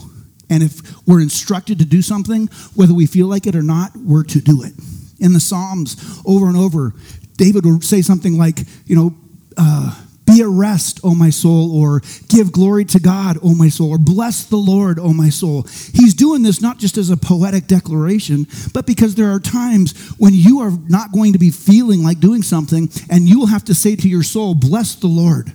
And 0.49 0.63
if 0.63 1.05
we're 1.05 1.21
instructed 1.21 1.79
to 1.79 1.85
do 1.85 2.01
something, 2.01 2.47
whether 2.75 2.93
we 2.93 3.05
feel 3.05 3.27
like 3.27 3.47
it 3.47 3.55
or 3.55 3.63
not, 3.63 3.95
we're 3.95 4.23
to 4.25 4.39
do 4.39 4.63
it. 4.63 4.73
In 5.19 5.33
the 5.33 5.39
Psalms, 5.39 6.21
over 6.25 6.47
and 6.47 6.55
over, 6.55 6.93
David 7.37 7.65
will 7.65 7.81
say 7.81 8.01
something 8.01 8.37
like, 8.37 8.59
you 8.85 8.95
know, 8.95 9.15
uh, 9.57 10.03
be 10.27 10.41
at 10.41 10.47
rest, 10.47 10.99
O 11.03 11.15
my 11.15 11.29
soul, 11.29 11.75
or 11.81 12.01
give 12.27 12.51
glory 12.51 12.85
to 12.85 12.99
God, 12.99 13.37
O 13.41 13.55
my 13.55 13.69
soul, 13.69 13.89
or 13.89 13.97
bless 13.97 14.43
the 14.43 14.57
Lord, 14.57 14.99
O 14.99 15.13
my 15.13 15.29
soul. 15.29 15.63
He's 15.93 16.13
doing 16.13 16.43
this 16.43 16.61
not 16.61 16.77
just 16.77 16.97
as 16.97 17.09
a 17.09 17.17
poetic 17.17 17.65
declaration, 17.65 18.45
but 18.73 18.85
because 18.85 19.15
there 19.15 19.31
are 19.31 19.39
times 19.39 19.97
when 20.17 20.33
you 20.33 20.59
are 20.59 20.71
not 20.87 21.11
going 21.11 21.33
to 21.33 21.39
be 21.39 21.49
feeling 21.49 22.03
like 22.03 22.19
doing 22.19 22.43
something, 22.43 22.89
and 23.09 23.27
you 23.27 23.39
will 23.39 23.47
have 23.47 23.65
to 23.65 23.73
say 23.73 23.95
to 23.95 24.09
your 24.09 24.23
soul, 24.23 24.53
Bless 24.53 24.95
the 24.95 25.07
Lord. 25.07 25.53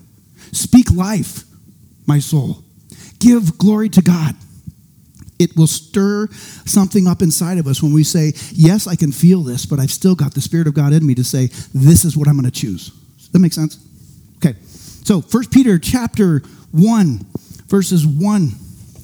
Speak 0.53 0.91
life, 0.91 1.45
my 2.07 2.19
soul. 2.19 2.65
Give 3.19 3.57
glory 3.59 3.89
to 3.91 4.03
God. 4.03 4.35
It 5.39 5.57
will 5.57 5.67
stir 5.67 6.29
something 6.67 7.07
up 7.07 7.21
inside 7.21 7.59
of 7.59 7.67
us 7.67 7.83
when 7.83 7.93
we 7.93 8.05
say, 8.05 8.33
Yes, 8.53 8.87
I 8.87 8.97
can 8.97 9.13
feel 9.13 9.43
this, 9.43 9.67
but 9.67 9.79
I've 9.81 9.91
still 9.91 10.15
got 10.15 10.35
the 10.35 10.41
Spirit 10.41 10.67
of 10.67 10.75
God 10.75 10.93
in 10.93 11.07
me 11.07 11.15
to 11.17 11.25
say, 11.25 11.47
This 11.75 12.05
is 12.05 12.17
what 12.17 12.29
I'm 12.29 12.35
going 12.39 12.51
to 12.51 12.51
choose. 12.51 12.91
Does 13.19 13.29
that 13.31 13.39
make 13.39 13.53
sense? 13.53 13.77
Okay. 14.45 14.57
So, 15.05 15.21
1 15.21 15.47
Peter 15.51 15.79
chapter 15.79 16.41
1, 16.73 17.27
verses 17.69 18.05
1 18.05 18.51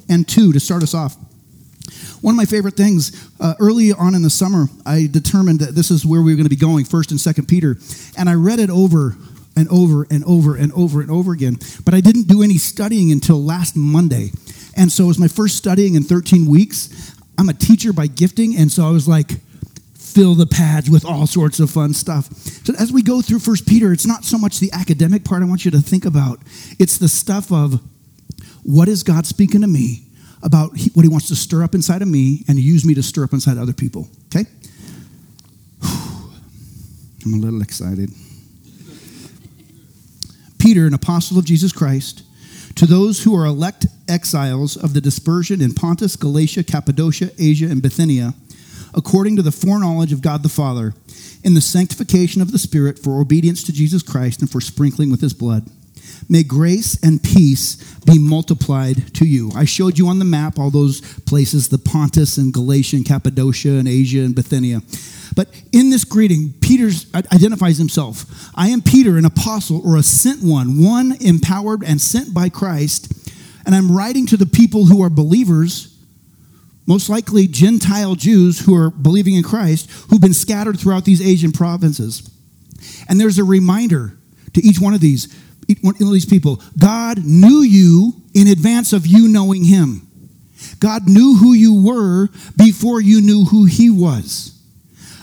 and 0.09 0.27
2 0.27 0.53
to 0.53 0.59
start 0.59 0.83
us 0.83 0.95
off. 0.95 1.17
One 2.21 2.35
of 2.35 2.37
my 2.37 2.45
favorite 2.45 2.77
things, 2.77 3.31
uh, 3.39 3.55
early 3.61 3.93
on 3.93 4.17
in 4.17 4.23
the 4.23 4.31
summer, 4.31 4.67
I 4.85 5.07
determined 5.09 5.61
that 5.61 5.77
this 5.77 5.93
is 5.93 6.05
where 6.05 6.21
we 6.23 6.33
were 6.33 6.37
going 6.37 6.47
to 6.47 6.51
be 6.51 6.57
going, 6.57 6.85
1st 6.87 7.11
and 7.13 7.21
2nd 7.21 7.49
Peter. 7.49 7.77
And 8.17 8.29
I 8.29 8.35
read 8.35 8.59
it 8.59 8.69
over 8.69 9.17
and 9.57 9.69
over 9.69 10.09
and 10.11 10.25
over 10.25 10.57
and 10.57 10.73
over 10.73 11.01
and 11.01 11.11
over 11.11 11.33
again. 11.33 11.59
But 11.85 11.95
I 11.95 12.01
didn't 12.01 12.27
do 12.27 12.43
any 12.43 12.59
studying 12.59 13.13
until 13.13 13.41
last 13.41 13.77
Monday. 13.77 14.33
And 14.77 14.91
so 14.91 15.05
it 15.05 15.09
was 15.09 15.19
my 15.21 15.29
first 15.29 15.57
studying 15.57 15.95
in 15.95 16.03
13 16.03 16.47
weeks. 16.47 17.15
I'm 17.39 17.49
a 17.49 17.55
teacher 17.55 17.93
by 17.93 18.09
gifting, 18.09 18.57
and 18.57 18.73
so 18.73 18.85
I 18.85 18.91
was 18.91 19.07
like, 19.07 19.31
fill 20.19 20.35
the 20.35 20.47
pads 20.47 20.91
with 20.91 21.05
all 21.05 21.29
sorts 21.29 21.61
of 21.61 21.71
fun 21.71 21.95
stuff. 21.95 22.27
So 22.67 22.75
as 22.77 22.93
we 22.93 23.03
go 23.03 23.23
through 23.23 23.39
First 23.39 23.69
Peter, 23.69 23.93
it's 23.93 24.05
not 24.05 24.25
so 24.25 24.37
much 24.37 24.59
the 24.59 24.73
academic 24.73 25.23
part 25.23 25.45
I 25.45 25.47
want 25.47 25.65
you 25.65 25.71
to 25.71 25.81
think 25.81 26.05
about. 26.05 26.41
It's 26.81 26.99
the 26.99 27.07
stuff 27.07 27.53
of 27.53 27.81
what 28.65 28.89
is 28.89 29.05
God 29.05 29.27
speaking 29.27 29.61
to 29.61 29.69
me 29.69 30.09
about 30.43 30.71
what 30.95 31.05
he 31.05 31.09
wants 31.09 31.29
to 31.29 31.37
stir 31.37 31.63
up 31.63 31.73
inside 31.73 32.03
of 32.03 32.09
me 32.09 32.43
and 32.49 32.59
use 32.59 32.85
me 32.85 32.95
to 32.95 33.03
stir 33.03 33.23
up 33.23 33.33
inside 33.33 33.59
other 33.59 33.73
people. 33.73 34.09
Okay? 34.27 34.45
I'm 35.85 37.35
a 37.35 37.37
little 37.37 37.63
excited. 37.63 38.11
Peter, 40.59 40.85
an 40.85 40.95
apostle 40.95 41.39
of 41.39 41.45
Jesus 41.45 41.71
Christ, 41.71 42.25
to 42.75 42.87
those 42.87 43.23
who 43.23 43.37
are 43.37 43.47
elect 43.47 43.87
exiles 44.09 44.77
of 44.77 44.95
the 44.95 45.01
dispersion 45.01 45.63
in 45.63 45.75
Pontus, 45.75 46.17
Galatia, 46.17 46.65
Cappadocia, 46.65 47.31
Asia, 47.39 47.67
and 47.67 47.81
Bithynia, 47.81 48.35
according 48.95 49.37
to 49.37 49.43
the 49.43 49.53
foreknowledge 49.53 50.13
of 50.13 50.23
God 50.23 50.43
the 50.43 50.49
Father, 50.49 50.95
in 51.45 51.55
the 51.55 51.61
sanctification 51.61 52.43
of 52.43 52.53
the 52.53 52.59
Spirit 52.59 52.99
for 52.99 53.21
obedience 53.21 53.63
to 53.65 53.73
Jesus 53.73 54.03
Christ 54.03 54.41
and 54.41 54.51
for 54.51 54.61
sprinkling 54.61 55.11
with 55.11 55.21
his 55.21 55.33
blood. 55.33 55.69
May 56.29 56.43
grace 56.43 56.99
and 57.03 57.23
peace 57.23 57.77
be 58.05 58.19
multiplied 58.19 59.15
to 59.15 59.25
you. 59.25 59.51
I 59.55 59.65
showed 59.65 59.99
you 59.99 60.09
on 60.09 60.19
the 60.19 60.25
map 60.25 60.59
all 60.59 60.71
those 60.71 61.01
places 61.21 61.69
the 61.69 61.79
Pontus 61.79 62.39
and 62.39 62.53
Galatia 62.53 62.97
and 62.97 63.07
Cappadocia 63.07 63.79
and 63.79 63.89
Asia 63.89 64.21
and 64.21 64.35
Bithynia. 64.35 64.83
But 65.35 65.49
in 65.73 65.91
this 65.91 66.05
greeting, 66.05 66.55
Peter 66.61 66.91
identifies 67.15 67.79
himself. 67.79 68.25
I 68.55 68.69
am 68.69 68.83
Peter, 68.83 69.17
an 69.17 69.25
apostle 69.25 69.87
or 69.87 69.97
a 69.97 70.03
sent 70.03 70.43
one, 70.43 70.83
one 70.83 71.17
empowered 71.21 71.83
and 71.85 72.01
sent 72.01 72.35
by 72.35 72.49
Christ. 72.49 73.13
And 73.65 73.75
I'm 73.75 73.95
writing 73.95 74.27
to 74.27 74.37
the 74.37 74.47
people 74.47 74.87
who 74.87 75.03
are 75.03 75.11
believers, 75.11 75.98
most 76.89 77.11
likely 77.11 77.47
Gentile 77.47 78.15
Jews 78.15 78.61
who 78.61 78.75
are 78.75 78.91
believing 78.91 79.35
in 79.35 79.43
Christ, 79.43 79.91
who've 80.09 80.23
been 80.23 80.33
scattered 80.33 80.81
throughout 80.81 81.05
these 81.05 81.21
Asian 81.21 81.53
provinces. 81.53 82.29
And 83.09 83.21
there's 83.21 83.39
a 83.39 83.45
reminder 83.45 84.19
to 84.55 84.67
each 84.67 84.81
one 84.81 84.95
of 84.95 85.01
these, 85.01 85.33
each 85.69 85.81
one 85.83 85.95
of 85.95 86.13
these 86.13 86.25
people 86.25 86.63
God 86.79 87.25
knew 87.25 87.61
you 87.61 88.15
in 88.35 88.49
advance 88.49 88.95
of 88.95 89.07
you 89.07 89.29
knowing 89.29 89.65
him. 89.65 90.09
God 90.81 91.07
knew 91.07 91.37
who 91.37 91.53
you 91.53 91.85
were 91.85 92.29
before 92.57 93.01
you 93.03 93.21
knew 93.21 93.45
who 93.45 93.67
he 93.67 93.91
was. 93.91 94.59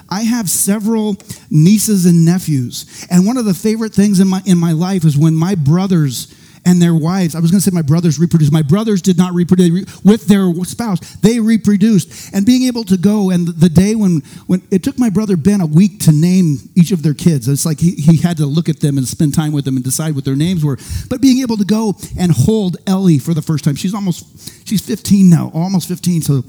I 0.07 0.21
have 0.21 0.49
several 0.49 1.17
nieces 1.49 2.05
and 2.05 2.23
nephews, 2.23 3.07
and 3.09 3.25
one 3.25 3.37
of 3.37 3.45
the 3.45 3.55
favorite 3.55 3.93
things 3.93 4.19
in 4.19 4.27
my 4.27 4.43
in 4.45 4.59
my 4.59 4.71
life 4.71 5.03
is 5.03 5.17
when 5.17 5.35
my 5.35 5.55
brothers 5.55 6.27
and 6.65 6.81
their 6.81 6.95
wives. 6.95 7.35
I 7.35 7.39
was 7.39 7.51
going 7.51 7.61
to 7.61 7.69
say 7.69 7.73
my 7.73 7.81
brothers 7.81 8.19
reproduced. 8.19 8.51
My 8.51 8.61
brothers 8.61 9.01
did 9.01 9.17
not 9.17 9.33
reproduce 9.33 10.03
with 10.03 10.27
their 10.27 10.51
spouse. 10.63 10.99
They 11.17 11.39
reproduced. 11.39 12.33
And 12.33 12.45
being 12.45 12.63
able 12.63 12.83
to 12.85 12.97
go 12.97 13.29
and 13.29 13.47
the 13.47 13.69
day 13.69 13.95
when, 13.95 14.21
when 14.47 14.61
it 14.71 14.83
took 14.83 14.97
my 14.97 15.09
brother 15.09 15.37
Ben 15.37 15.61
a 15.61 15.65
week 15.65 15.99
to 16.01 16.11
name 16.11 16.57
each 16.75 16.91
of 16.91 17.03
their 17.03 17.13
kids. 17.13 17.47
It's 17.47 17.65
like 17.65 17.79
he, 17.79 17.91
he 17.91 18.17
had 18.17 18.37
to 18.37 18.45
look 18.45 18.67
at 18.69 18.79
them 18.79 18.97
and 18.97 19.07
spend 19.07 19.33
time 19.33 19.53
with 19.53 19.65
them 19.65 19.75
and 19.75 19.83
decide 19.83 20.15
what 20.15 20.25
their 20.25 20.35
names 20.35 20.65
were. 20.65 20.77
But 21.09 21.21
being 21.21 21.41
able 21.41 21.57
to 21.57 21.65
go 21.65 21.95
and 22.17 22.31
hold 22.31 22.77
Ellie 22.87 23.19
for 23.19 23.33
the 23.33 23.41
first 23.41 23.63
time. 23.63 23.75
She's 23.75 23.93
almost, 23.93 24.67
she's 24.67 24.81
15 24.85 25.29
now, 25.29 25.51
almost 25.53 25.87
15. 25.87 26.21
So 26.23 26.43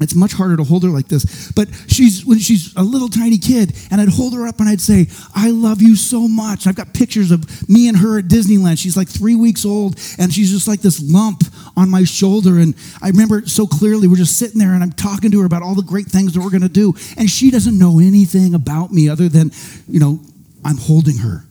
it's 0.00 0.14
much 0.14 0.32
harder 0.32 0.56
to 0.56 0.64
hold 0.64 0.82
her 0.82 0.88
like 0.88 1.08
this. 1.08 1.52
But 1.52 1.68
she's 1.86 2.24
when 2.24 2.38
she's 2.38 2.74
a 2.76 2.82
little 2.82 3.08
tiny 3.08 3.38
kid, 3.38 3.74
and 3.90 4.00
I'd 4.00 4.08
hold 4.08 4.34
her 4.34 4.46
up 4.46 4.60
and 4.60 4.68
I'd 4.68 4.80
say, 4.80 5.06
I 5.34 5.50
love 5.50 5.80
you 5.82 5.96
so 5.96 6.28
much. 6.28 6.66
I've 6.66 6.76
got 6.76 6.92
pictures 6.94 7.30
of 7.30 7.68
me 7.68 7.88
and 7.88 7.96
her 7.98 8.18
at 8.18 8.26
Disneyland. 8.26 8.78
She's 8.78 8.96
like 8.96 9.08
three 9.08 9.36
weeks 9.36 9.64
old, 9.64 9.98
and 10.18 10.32
she's 10.32 10.50
just 10.50 10.68
like 10.68 10.80
this 10.80 11.02
lump 11.02 11.42
on 11.76 11.90
my 11.90 12.04
shoulder. 12.04 12.58
And 12.58 12.74
I 13.02 13.08
remember 13.08 13.46
so 13.46 13.66
clearly. 13.66 14.08
We're 14.08 14.16
just 14.16 14.38
sitting 14.38 14.58
there 14.58 14.72
and 14.72 14.82
I'm 14.82 14.92
talking 14.92 15.30
to 15.30 15.40
her 15.40 15.46
about 15.46 15.62
all 15.62 15.74
the 15.74 15.82
great 15.82 16.06
things 16.06 16.32
that 16.34 16.40
we're 16.40 16.50
gonna 16.50 16.68
do. 16.68 16.94
And 17.16 17.28
she 17.28 17.50
doesn't 17.50 17.78
know 17.78 18.00
anything 18.00 18.54
about 18.54 18.92
me 18.92 19.08
other 19.08 19.28
than, 19.28 19.52
you 19.88 20.00
know, 20.00 20.20
I'm 20.64 20.76
holding 20.76 21.18
her. 21.18 21.44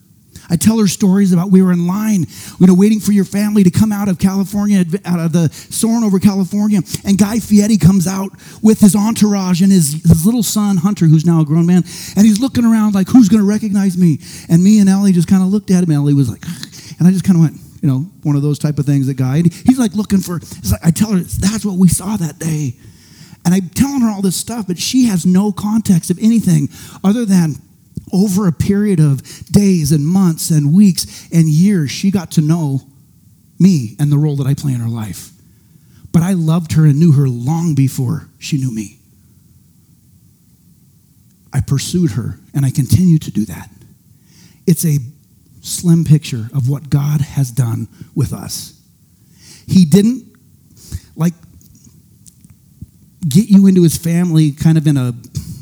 I 0.53 0.55
tell 0.55 0.77
her 0.77 0.87
stories 0.87 1.33
about 1.33 1.49
we 1.49 1.63
were 1.63 1.71
in 1.71 1.87
line, 1.87 2.27
you 2.59 2.67
know, 2.67 2.75
waiting 2.75 2.99
for 2.99 3.11
your 3.11 3.25
family 3.25 3.63
to 3.63 3.71
come 3.71 3.91
out 3.91 4.07
of 4.07 4.19
California, 4.19 4.85
out 5.03 5.19
of 5.19 5.31
the 5.33 5.49
Soarin' 5.51 6.03
Over 6.03 6.19
California. 6.19 6.81
And 7.03 7.17
Guy 7.17 7.39
Fieri 7.39 7.75
comes 7.77 8.05
out 8.05 8.29
with 8.61 8.79
his 8.79 8.95
entourage 8.95 9.63
and 9.63 9.71
his, 9.71 9.93
his 10.03 10.27
little 10.27 10.43
son, 10.43 10.77
Hunter, 10.77 11.07
who's 11.07 11.25
now 11.25 11.41
a 11.41 11.45
grown 11.45 11.65
man. 11.65 11.83
And 12.15 12.23
he's 12.23 12.39
looking 12.39 12.65
around 12.65 12.93
like, 12.93 13.07
who's 13.07 13.29
going 13.29 13.41
to 13.41 13.49
recognize 13.49 13.97
me? 13.97 14.19
And 14.47 14.63
me 14.63 14.77
and 14.79 14.87
Ellie 14.87 15.11
just 15.11 15.27
kind 15.27 15.41
of 15.41 15.49
looked 15.49 15.71
at 15.71 15.81
him. 15.81 15.89
And 15.89 15.93
Ellie 15.93 16.13
was 16.13 16.29
like, 16.29 16.45
and 16.99 17.07
I 17.07 17.09
just 17.09 17.25
kind 17.25 17.35
of 17.37 17.41
went, 17.41 17.57
you 17.81 17.89
know, 17.89 18.11
one 18.21 18.35
of 18.35 18.43
those 18.43 18.59
type 18.59 18.77
of 18.77 18.85
things 18.85 19.07
that 19.07 19.15
guy. 19.15 19.41
He's 19.41 19.79
like 19.79 19.95
looking 19.95 20.19
for, 20.19 20.39
like, 20.69 20.85
I 20.85 20.91
tell 20.91 21.13
her, 21.13 21.19
that's 21.19 21.65
what 21.65 21.79
we 21.79 21.87
saw 21.87 22.15
that 22.15 22.37
day. 22.37 22.77
And 23.43 23.55
I'm 23.55 23.69
telling 23.69 24.01
her 24.01 24.09
all 24.09 24.21
this 24.21 24.35
stuff, 24.35 24.67
but 24.67 24.77
she 24.77 25.05
has 25.05 25.25
no 25.25 25.51
context 25.51 26.11
of 26.11 26.19
anything 26.21 26.69
other 27.03 27.25
than 27.25 27.55
over 28.13 28.47
a 28.47 28.51
period 28.51 28.99
of 28.99 29.23
days 29.47 29.91
and 29.91 30.07
months 30.07 30.51
and 30.51 30.73
weeks 30.73 31.27
and 31.31 31.47
years, 31.47 31.89
she 31.89 32.11
got 32.11 32.31
to 32.31 32.41
know 32.41 32.81
me 33.59 33.95
and 33.99 34.11
the 34.11 34.17
role 34.17 34.35
that 34.35 34.47
I 34.47 34.53
play 34.53 34.73
in 34.73 34.79
her 34.79 34.89
life. 34.89 35.31
But 36.11 36.21
I 36.21 36.33
loved 36.33 36.73
her 36.73 36.85
and 36.85 36.99
knew 36.99 37.13
her 37.13 37.27
long 37.27 37.73
before 37.73 38.29
she 38.37 38.57
knew 38.57 38.73
me. 38.73 38.99
I 41.51 41.61
pursued 41.61 42.11
her 42.11 42.39
and 42.53 42.65
I 42.65 42.69
continue 42.69 43.17
to 43.19 43.31
do 43.31 43.45
that. 43.45 43.69
It's 44.67 44.85
a 44.85 44.97
slim 45.61 46.03
picture 46.03 46.49
of 46.53 46.69
what 46.69 46.89
God 46.89 47.21
has 47.21 47.51
done 47.51 47.87
with 48.15 48.31
us. 48.31 48.79
He 49.67 49.85
didn't 49.85 50.35
like 51.15 51.33
get 53.27 53.49
you 53.49 53.65
into 53.67 53.83
his 53.83 53.97
family 53.97 54.51
kind 54.51 54.77
of 54.77 54.85
in 54.85 54.97
a 54.97 55.13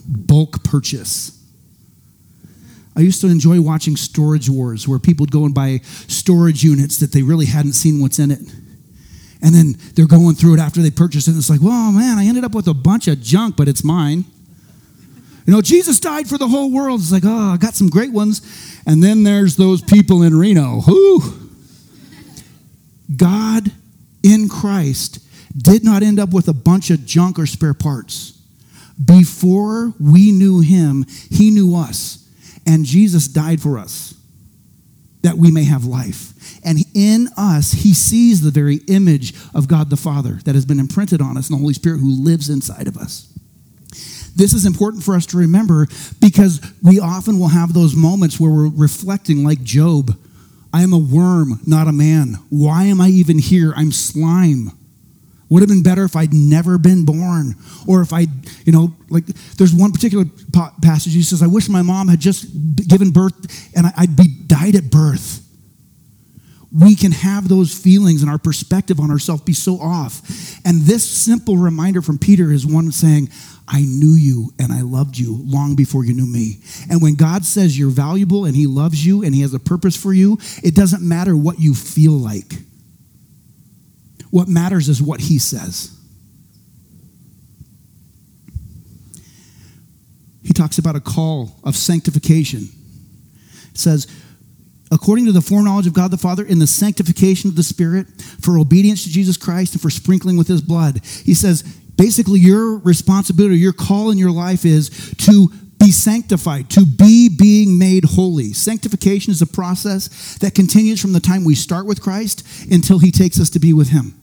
bulk 0.08 0.63
purchase. 0.63 1.40
I 2.95 3.01
used 3.01 3.21
to 3.21 3.27
enjoy 3.27 3.62
watching 3.62 3.95
Storage 3.95 4.50
Wars, 4.50 4.88
where 4.88 5.00
people 5.00 5.24
would 5.24 5.31
go 5.31 5.45
and 5.45 5.55
buy 5.55 5.79
storage 5.83 6.63
units 6.63 6.98
that 6.98 7.13
they 7.13 7.21
really 7.21 7.45
hadn't 7.45 7.74
seen 7.74 8.01
what's 8.01 8.19
in 8.19 8.31
it. 8.31 8.39
And 9.41 9.55
then 9.55 9.75
they're 9.95 10.07
going 10.07 10.36
through 10.36 10.55
it 10.55 10.60
after 10.60 10.81
they 10.81 10.91
purchased 10.91 11.27
it. 11.27 11.31
And 11.31 11.39
it's 11.39 11.50
like, 11.50 11.62
well, 11.62 11.91
man, 11.91 12.17
I 12.17 12.25
ended 12.25 12.43
up 12.43 12.53
with 12.53 12.67
a 12.67 12.74
bunch 12.74 13.07
of 13.07 13.21
junk, 13.21 13.55
but 13.55 13.67
it's 13.67 13.83
mine. 13.83 14.25
You 15.45 15.53
know, 15.53 15.62
Jesus 15.62 16.00
died 16.00 16.27
for 16.27 16.38
the 16.38 16.48
whole 16.48 16.71
world. 16.71 17.00
It's 17.01 17.12
like, 17.12 17.24
oh, 17.25 17.53
I 17.53 17.57
got 17.57 17.74
some 17.74 17.89
great 17.89 18.12
ones. 18.12 18.41
And 18.86 19.03
then 19.03 19.24
there's 19.24 19.55
those 19.55 19.81
people 19.81 20.21
in 20.21 20.38
Reno. 20.38 20.81
Who? 20.81 21.24
God 23.15 23.71
in 24.21 24.48
Christ 24.48 25.19
did 25.57 25.83
not 25.83 26.03
end 26.03 26.19
up 26.19 26.31
with 26.31 26.48
a 26.48 26.53
bunch 26.53 26.91
of 26.91 27.05
junk 27.05 27.39
or 27.39 27.48
spare 27.48 27.74
parts. 27.74 28.39
Before 29.03 29.93
we 30.00 30.31
knew 30.31 30.60
him, 30.60 31.05
he 31.29 31.50
knew 31.50 31.75
us. 31.75 32.21
And 32.65 32.86
Jesus 32.86 33.27
died 33.27 33.62
for 33.62 33.77
us 33.77 34.13
that 35.22 35.38
we 35.38 35.51
may 35.51 35.63
have 35.63 35.86
life. 35.86 36.34
And 36.63 36.80
in 36.94 37.27
us, 37.38 37.72
he 37.72 37.94
sees 37.94 38.41
the 38.41 38.51
very 38.51 38.77
image 38.88 39.34
of 39.53 39.68
God 39.68 39.89
the 39.89 39.98
Father 39.98 40.39
that 40.46 40.56
has 40.56 40.65
been 40.65 40.80
imprinted 40.80 41.22
on 41.22 41.38
us 41.38 41.50
and 41.50 41.58
the 41.58 41.62
Holy 41.62 41.74
Spirit 41.74 42.00
who 42.00 42.24
lives 42.24 42.50
inside 42.50 42.88
of 42.88 42.98
us. 42.98 43.27
This 44.36 44.53
is 44.53 44.65
important 44.65 45.03
for 45.03 45.15
us 45.15 45.25
to 45.27 45.38
remember 45.38 45.88
because 46.20 46.62
we 46.82 47.00
often 47.00 47.38
will 47.38 47.50
have 47.50 47.74
those 47.74 47.96
moments 47.96 48.39
where 48.39 48.50
we're 48.50 48.70
reflecting, 48.70 49.44
like 49.44 49.62
Job 49.62 50.18
I 50.74 50.84
am 50.84 50.94
a 50.94 50.98
worm, 50.98 51.60
not 51.68 51.88
a 51.88 51.91
man. 51.91 52.36
Why 52.50 52.86
am 52.86 53.01
I 53.01 53.10
even 53.10 53.38
here? 53.39 53.74
I'm 53.75 53.91
slime. 53.91 54.72
Would 55.51 55.62
have 55.62 55.67
been 55.67 55.84
better 55.84 56.05
if 56.05 56.15
I'd 56.15 56.34
never 56.34 56.77
been 56.77 57.03
born. 57.03 57.55
Or 57.86 58.01
if 58.01 58.13
I, 58.13 58.27
you 58.63 58.72
know, 58.72 58.96
like 59.10 59.25
there's 59.58 59.74
one 59.74 59.91
particular 59.91 60.24
passage 60.81 61.13
he 61.13 61.24
says, 61.24 61.43
I 61.43 61.48
wish 61.48 61.67
my 61.67 61.81
mom 61.81 62.08
had 62.08 62.22
just 62.22 62.48
given 62.88 63.12
birth 63.12 63.36
and 63.75 63.86
I'd 63.98 64.15
be 64.15 64.29
died 64.48 64.75
at 64.75 64.89
birth. 64.89 65.46
We 66.72 66.96
can 66.96 67.12
have 67.12 67.50
those 67.50 67.77
feelings 67.77 68.22
and 68.22 68.31
our 68.31 68.38
perspective 68.38 69.01
on 69.01 69.12
ourselves 69.12 69.41
be 69.41 69.51
so 69.51 69.77
off. 69.81 70.22
And 70.63 70.84
this 70.84 71.05
simple 71.05 71.58
reminder 71.58 72.01
from 72.01 72.17
Peter 72.17 72.50
is 72.53 72.65
one 72.65 72.89
saying, 72.93 73.27
I 73.67 73.81
knew 73.81 74.15
you 74.15 74.53
and 74.58 74.72
I 74.72 74.84
loved 74.84 75.17
you 75.17 75.38
long 75.43 75.75
before 75.75 76.05
you 76.05 76.13
knew 76.13 76.25
me. 76.25 76.60
And 76.89 77.01
when 77.01 77.15
God 77.15 77.43
says 77.43 77.77
you're 77.77 77.89
valuable 77.89 78.46
and 78.46 78.55
He 78.55 78.67
loves 78.67 79.05
you 79.05 79.22
and 79.22 79.36
He 79.36 79.41
has 79.41 79.53
a 79.53 79.60
purpose 79.60 79.98
for 79.98 80.13
you, 80.13 80.38
it 80.63 80.75
doesn't 80.75 81.05
matter 81.05 81.36
what 81.36 81.60
you 81.60 81.75
feel 81.75 82.13
like. 82.13 82.53
What 84.31 84.47
matters 84.47 84.89
is 84.89 85.01
what 85.01 85.19
he 85.19 85.38
says. 85.38 85.95
He 90.41 90.53
talks 90.53 90.79
about 90.79 90.95
a 90.95 91.00
call 91.00 91.59
of 91.63 91.75
sanctification. 91.75 92.67
It 93.71 93.77
says, 93.77 94.07
according 94.91 95.25
to 95.25 95.31
the 95.31 95.41
foreknowledge 95.41 95.88
of 95.88 95.93
God 95.93 96.11
the 96.11 96.17
Father, 96.17 96.43
in 96.43 96.59
the 96.59 96.67
sanctification 96.67 97.50
of 97.50 97.55
the 97.55 97.63
Spirit, 97.63 98.07
for 98.41 98.57
obedience 98.57 99.03
to 99.03 99.09
Jesus 99.09 99.38
Christ, 99.38 99.73
and 99.73 99.81
for 99.81 99.89
sprinkling 99.89 100.38
with 100.38 100.47
his 100.47 100.61
blood. 100.61 101.01
He 101.05 101.33
says, 101.33 101.63
basically, 101.95 102.39
your 102.39 102.77
responsibility, 102.79 103.57
your 103.57 103.73
call 103.73 104.11
in 104.11 104.17
your 104.17 104.31
life 104.31 104.65
is 104.65 105.13
to 105.19 105.50
be 105.77 105.91
sanctified, 105.91 106.69
to 106.69 106.85
be 106.85 107.29
being 107.29 107.77
made 107.77 108.05
holy. 108.05 108.53
Sanctification 108.53 109.31
is 109.31 109.41
a 109.41 109.47
process 109.47 110.38
that 110.39 110.53
continues 110.53 111.01
from 111.01 111.13
the 111.13 111.19
time 111.19 111.43
we 111.43 111.55
start 111.55 111.85
with 111.85 112.01
Christ 112.01 112.45
until 112.71 113.00
he 113.00 113.11
takes 113.11 113.39
us 113.39 113.50
to 113.51 113.59
be 113.59 113.73
with 113.73 113.89
him. 113.89 114.21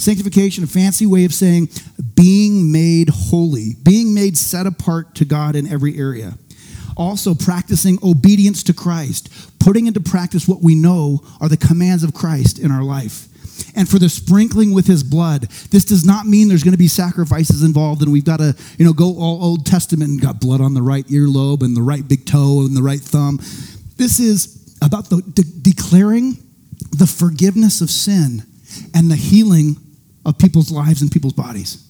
Sanctification, 0.00 0.64
a 0.64 0.66
fancy 0.66 1.04
way 1.04 1.26
of 1.26 1.34
saying 1.34 1.68
being 2.14 2.72
made 2.72 3.10
holy, 3.10 3.74
being 3.82 4.14
made 4.14 4.34
set 4.38 4.66
apart 4.66 5.14
to 5.16 5.26
God 5.26 5.54
in 5.54 5.66
every 5.66 5.98
area. 5.98 6.38
Also, 6.96 7.34
practicing 7.34 7.98
obedience 8.02 8.62
to 8.62 8.72
Christ, 8.72 9.28
putting 9.58 9.86
into 9.86 10.00
practice 10.00 10.48
what 10.48 10.62
we 10.62 10.74
know 10.74 11.20
are 11.38 11.50
the 11.50 11.56
commands 11.58 12.02
of 12.02 12.14
Christ 12.14 12.58
in 12.58 12.70
our 12.70 12.82
life. 12.82 13.26
And 13.76 13.86
for 13.86 13.98
the 13.98 14.08
sprinkling 14.08 14.72
with 14.72 14.86
his 14.86 15.02
blood, 15.02 15.42
this 15.70 15.84
does 15.84 16.06
not 16.06 16.24
mean 16.26 16.48
there's 16.48 16.64
going 16.64 16.72
to 16.72 16.78
be 16.78 16.88
sacrifices 16.88 17.62
involved 17.62 18.00
and 18.00 18.10
we've 18.10 18.24
got 18.24 18.38
to, 18.38 18.56
you 18.78 18.86
know, 18.86 18.94
go 18.94 19.18
all 19.18 19.44
Old 19.44 19.66
Testament 19.66 20.10
and 20.10 20.20
got 20.20 20.40
blood 20.40 20.62
on 20.62 20.72
the 20.72 20.82
right 20.82 21.06
earlobe 21.08 21.62
and 21.62 21.76
the 21.76 21.82
right 21.82 22.06
big 22.08 22.24
toe 22.24 22.64
and 22.66 22.74
the 22.74 22.82
right 22.82 23.00
thumb. 23.00 23.36
This 23.96 24.18
is 24.18 24.74
about 24.80 25.10
the 25.10 25.20
de- 25.20 25.60
declaring 25.60 26.38
the 26.92 27.06
forgiveness 27.06 27.82
of 27.82 27.90
sin 27.90 28.44
and 28.94 29.10
the 29.10 29.16
healing 29.16 29.76
of 30.24 30.38
people's 30.38 30.70
lives 30.70 31.02
and 31.02 31.10
people's 31.10 31.32
bodies 31.32 31.86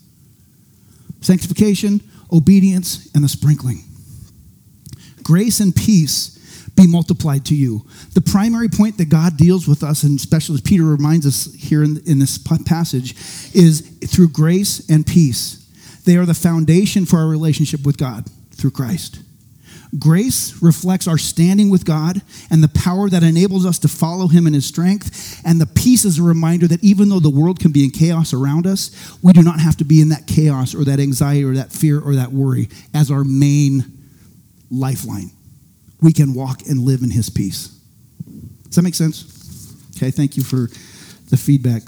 sanctification, 1.21 2.01
obedience, 2.33 3.11
and 3.15 3.23
the 3.23 3.29
sprinkling. 3.29 3.83
Grace 5.23 5.61
and 5.61 5.77
peace 5.77 6.41
be 6.77 6.87
multiplied 6.87 7.45
to 7.47 7.55
you. 7.55 7.87
The 8.15 8.23
primary 8.23 8.69
point 8.69 8.97
that 8.99 9.11
God 9.11 9.37
deals 9.37 9.69
with 9.69 9.83
us, 9.83 10.03
and 10.03 10.19
especially 10.19 10.55
as 10.55 10.61
Peter 10.63 10.85
reminds 10.85 11.27
us 11.27 11.53
here 11.55 11.83
in, 11.83 12.01
in 12.07 12.19
this 12.19 12.39
passage, 12.39 13.13
is 13.55 13.81
through 14.07 14.31
grace 14.31 14.89
and 14.89 15.07
peace. 15.07 15.67
They 16.07 16.17
are 16.17 16.25
the 16.25 16.35
foundation 16.35 17.05
for 17.05 17.19
our 17.19 17.29
relationship 17.29 17.85
with 17.85 17.99
God 17.99 18.29
through 18.53 18.71
Christ. 18.71 19.21
Grace 19.99 20.63
reflects 20.63 21.09
our 21.09 21.19
standing 21.19 21.69
with 21.69 21.85
God 21.85 22.23
and 22.49 22.63
the 22.63 22.69
power 22.69 23.09
that 23.09 23.23
enables 23.23 23.67
us 23.67 23.79
to 23.81 23.89
follow 23.89 24.29
Him 24.29 24.47
in 24.47 24.53
His 24.53 24.65
strength. 24.65 25.41
And 25.45 25.61
the 25.61 25.67
peace 25.67 26.05
is 26.05 26.19
a 26.19 26.23
reminder 26.23 26.69
that 26.69 26.83
even 26.85 27.09
though 27.09 27.19
the 27.19 27.31
world 27.31 27.59
can 27.59 27.73
be 27.73 27.85
in 27.85 27.91
chaos 27.91 28.33
around 28.33 28.67
us, 28.67 28.91
we 29.23 29.33
do 29.33 29.43
not 29.43 29.59
have 29.59 29.77
to 29.79 29.85
be 29.85 30.01
in 30.01 30.11
that 30.11 30.27
chaos 30.27 30.75
or 30.75 30.85
that 30.85 31.01
anxiety 31.01 31.45
or 31.45 31.55
that 31.55 31.73
fear 31.73 32.01
or 32.01 32.15
that 32.15 32.31
worry 32.31 32.69
as 32.95 33.11
our 33.11 33.25
main 33.25 33.85
lifeline. 34.71 35.31
We 36.01 36.13
can 36.13 36.35
walk 36.35 36.63
and 36.69 36.81
live 36.81 37.03
in 37.03 37.11
His 37.11 37.29
peace. 37.29 37.77
Does 38.65 38.77
that 38.77 38.83
make 38.83 38.95
sense? 38.95 39.75
Okay, 39.97 40.13
thank 40.13 40.37
you 40.37 40.45
for 40.45 40.69
the 41.31 41.37
feedback. 41.37 41.83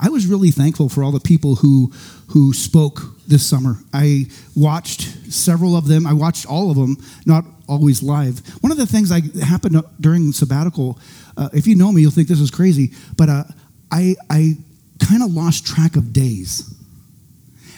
I 0.00 0.10
was 0.10 0.26
really 0.26 0.50
thankful 0.50 0.88
for 0.88 1.02
all 1.02 1.12
the 1.12 1.20
people 1.20 1.56
who 1.56 1.92
who 2.28 2.52
spoke 2.52 3.13
this 3.26 3.44
summer. 3.44 3.76
I 3.92 4.26
watched 4.54 5.32
several 5.32 5.76
of 5.76 5.88
them. 5.88 6.06
I 6.06 6.12
watched 6.12 6.46
all 6.46 6.70
of 6.70 6.76
them, 6.76 6.96
not 7.26 7.44
always 7.68 8.02
live. 8.02 8.40
One 8.62 8.72
of 8.72 8.78
the 8.78 8.86
things 8.86 9.10
I 9.10 9.20
happened 9.44 9.82
during 10.00 10.32
sabbatical, 10.32 10.98
uh, 11.36 11.48
if 11.52 11.66
you 11.66 11.76
know 11.76 11.92
me, 11.92 12.02
you'll 12.02 12.10
think 12.10 12.28
this 12.28 12.40
is 12.40 12.50
crazy, 12.50 12.92
but 13.16 13.28
uh, 13.28 13.44
I, 13.90 14.16
I 14.30 14.54
kind 14.98 15.22
of 15.22 15.32
lost 15.32 15.66
track 15.66 15.96
of 15.96 16.12
days. 16.12 16.74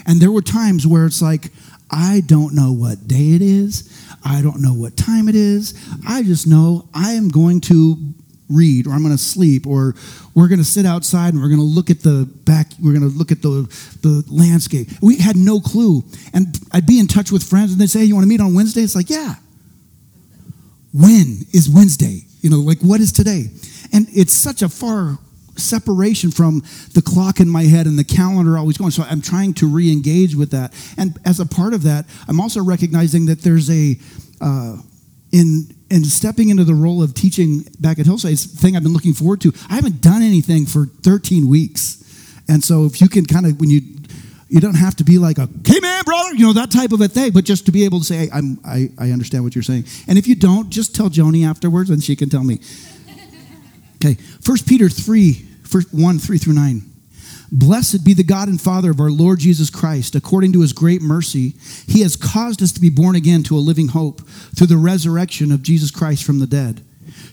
And 0.06 0.20
there 0.20 0.30
were 0.30 0.42
times 0.42 0.86
where 0.86 1.06
it's 1.06 1.22
like, 1.22 1.50
I 1.90 2.22
don't 2.26 2.54
know 2.54 2.72
what 2.72 3.06
day 3.06 3.34
it 3.34 3.42
is. 3.42 3.92
I 4.24 4.42
don't 4.42 4.60
know 4.60 4.74
what 4.74 4.96
time 4.96 5.28
it 5.28 5.34
is. 5.36 5.74
I 6.06 6.22
just 6.22 6.46
know 6.46 6.88
I 6.94 7.12
am 7.12 7.28
going 7.28 7.60
to 7.62 7.96
read 8.48 8.86
or 8.86 8.90
I'm 8.90 9.02
going 9.02 9.16
to 9.16 9.22
sleep 9.22 9.66
or 9.66 9.94
we're 10.34 10.48
going 10.48 10.58
to 10.58 10.64
sit 10.64 10.86
outside 10.86 11.34
and 11.34 11.42
we're 11.42 11.48
going 11.48 11.60
to 11.60 11.66
look 11.66 11.90
at 11.90 12.00
the 12.00 12.28
back 12.44 12.68
we're 12.82 12.92
going 12.92 13.08
to 13.08 13.16
look 13.16 13.32
at 13.32 13.42
the 13.42 13.66
the 14.02 14.24
landscape. 14.28 14.88
We 15.00 15.16
had 15.18 15.36
no 15.36 15.60
clue. 15.60 16.04
And 16.32 16.58
I'd 16.72 16.86
be 16.86 16.98
in 16.98 17.06
touch 17.06 17.32
with 17.32 17.42
friends 17.42 17.72
and 17.72 17.80
they'd 17.80 17.90
say, 17.90 18.00
hey, 18.00 18.04
"You 18.06 18.14
want 18.14 18.24
to 18.24 18.28
meet 18.28 18.40
on 18.40 18.54
Wednesday?" 18.54 18.82
It's 18.82 18.94
like, 18.94 19.10
"Yeah." 19.10 19.34
When 20.92 21.44
is 21.52 21.68
Wednesday? 21.68 22.22
You 22.40 22.50
know, 22.50 22.60
like 22.60 22.78
what 22.80 23.00
is 23.00 23.12
today? 23.12 23.50
And 23.92 24.06
it's 24.12 24.32
such 24.32 24.62
a 24.62 24.68
far 24.68 25.18
separation 25.56 26.30
from 26.30 26.62
the 26.94 27.02
clock 27.02 27.40
in 27.40 27.48
my 27.48 27.64
head 27.64 27.86
and 27.86 27.98
the 27.98 28.04
calendar 28.04 28.58
always 28.58 28.76
going. 28.76 28.90
So 28.90 29.02
I'm 29.02 29.22
trying 29.22 29.54
to 29.54 29.66
re-engage 29.66 30.34
with 30.34 30.50
that. 30.50 30.72
And 30.96 31.18
as 31.24 31.40
a 31.40 31.46
part 31.46 31.74
of 31.74 31.82
that, 31.84 32.06
I'm 32.28 32.40
also 32.40 32.62
recognizing 32.62 33.26
that 33.26 33.42
there's 33.42 33.70
a 33.70 33.98
uh, 34.40 34.76
in 35.32 35.76
and 35.90 36.04
stepping 36.06 36.48
into 36.48 36.64
the 36.64 36.74
role 36.74 37.02
of 37.02 37.14
teaching 37.14 37.64
back 37.80 37.98
at 37.98 38.06
Hillside 38.06 38.38
thing 38.38 38.76
I've 38.76 38.82
been 38.82 38.92
looking 38.92 39.14
forward 39.14 39.40
to. 39.42 39.52
I 39.70 39.74
haven't 39.74 40.00
done 40.00 40.22
anything 40.22 40.66
for 40.66 40.86
13 40.86 41.48
weeks. 41.48 42.02
And 42.48 42.62
so 42.62 42.84
if 42.86 43.00
you 43.00 43.08
can 43.08 43.24
kind 43.24 43.46
of, 43.46 43.60
when 43.60 43.70
you, 43.70 43.82
you 44.48 44.60
don't 44.60 44.74
have 44.76 44.96
to 44.96 45.04
be 45.04 45.18
like 45.18 45.38
a, 45.38 45.48
hey 45.64 45.80
man, 45.80 46.02
brother, 46.04 46.34
you 46.34 46.46
know, 46.46 46.52
that 46.54 46.70
type 46.70 46.92
of 46.92 47.00
a 47.00 47.08
thing, 47.08 47.32
but 47.32 47.44
just 47.44 47.66
to 47.66 47.72
be 47.72 47.84
able 47.84 48.00
to 48.00 48.04
say, 48.04 48.16
hey, 48.16 48.28
I'm, 48.32 48.58
I, 48.64 48.90
I 48.98 49.10
understand 49.10 49.44
what 49.44 49.54
you're 49.54 49.62
saying. 49.62 49.84
And 50.08 50.18
if 50.18 50.26
you 50.26 50.34
don't, 50.34 50.70
just 50.70 50.94
tell 50.94 51.08
Joni 51.08 51.48
afterwards 51.48 51.90
and 51.90 52.02
she 52.02 52.16
can 52.16 52.28
tell 52.28 52.44
me. 52.44 52.60
Okay, 54.04 54.12
First 54.42 54.68
Peter 54.68 54.90
3, 54.90 55.32
first 55.64 55.88
1, 55.92 56.18
3 56.18 56.36
through 56.36 56.52
9. 56.52 56.82
Blessed 57.58 58.04
be 58.04 58.12
the 58.12 58.22
God 58.22 58.48
and 58.48 58.60
Father 58.60 58.90
of 58.90 59.00
our 59.00 59.10
Lord 59.10 59.38
Jesus 59.38 59.70
Christ. 59.70 60.14
According 60.14 60.52
to 60.52 60.60
his 60.60 60.74
great 60.74 61.00
mercy, 61.00 61.54
he 61.86 62.02
has 62.02 62.14
caused 62.14 62.62
us 62.62 62.70
to 62.72 62.82
be 62.82 62.90
born 62.90 63.16
again 63.16 63.42
to 63.44 63.56
a 63.56 63.58
living 63.58 63.88
hope 63.88 64.28
through 64.54 64.66
the 64.66 64.76
resurrection 64.76 65.50
of 65.50 65.62
Jesus 65.62 65.90
Christ 65.90 66.22
from 66.22 66.38
the 66.38 66.46
dead, 66.46 66.84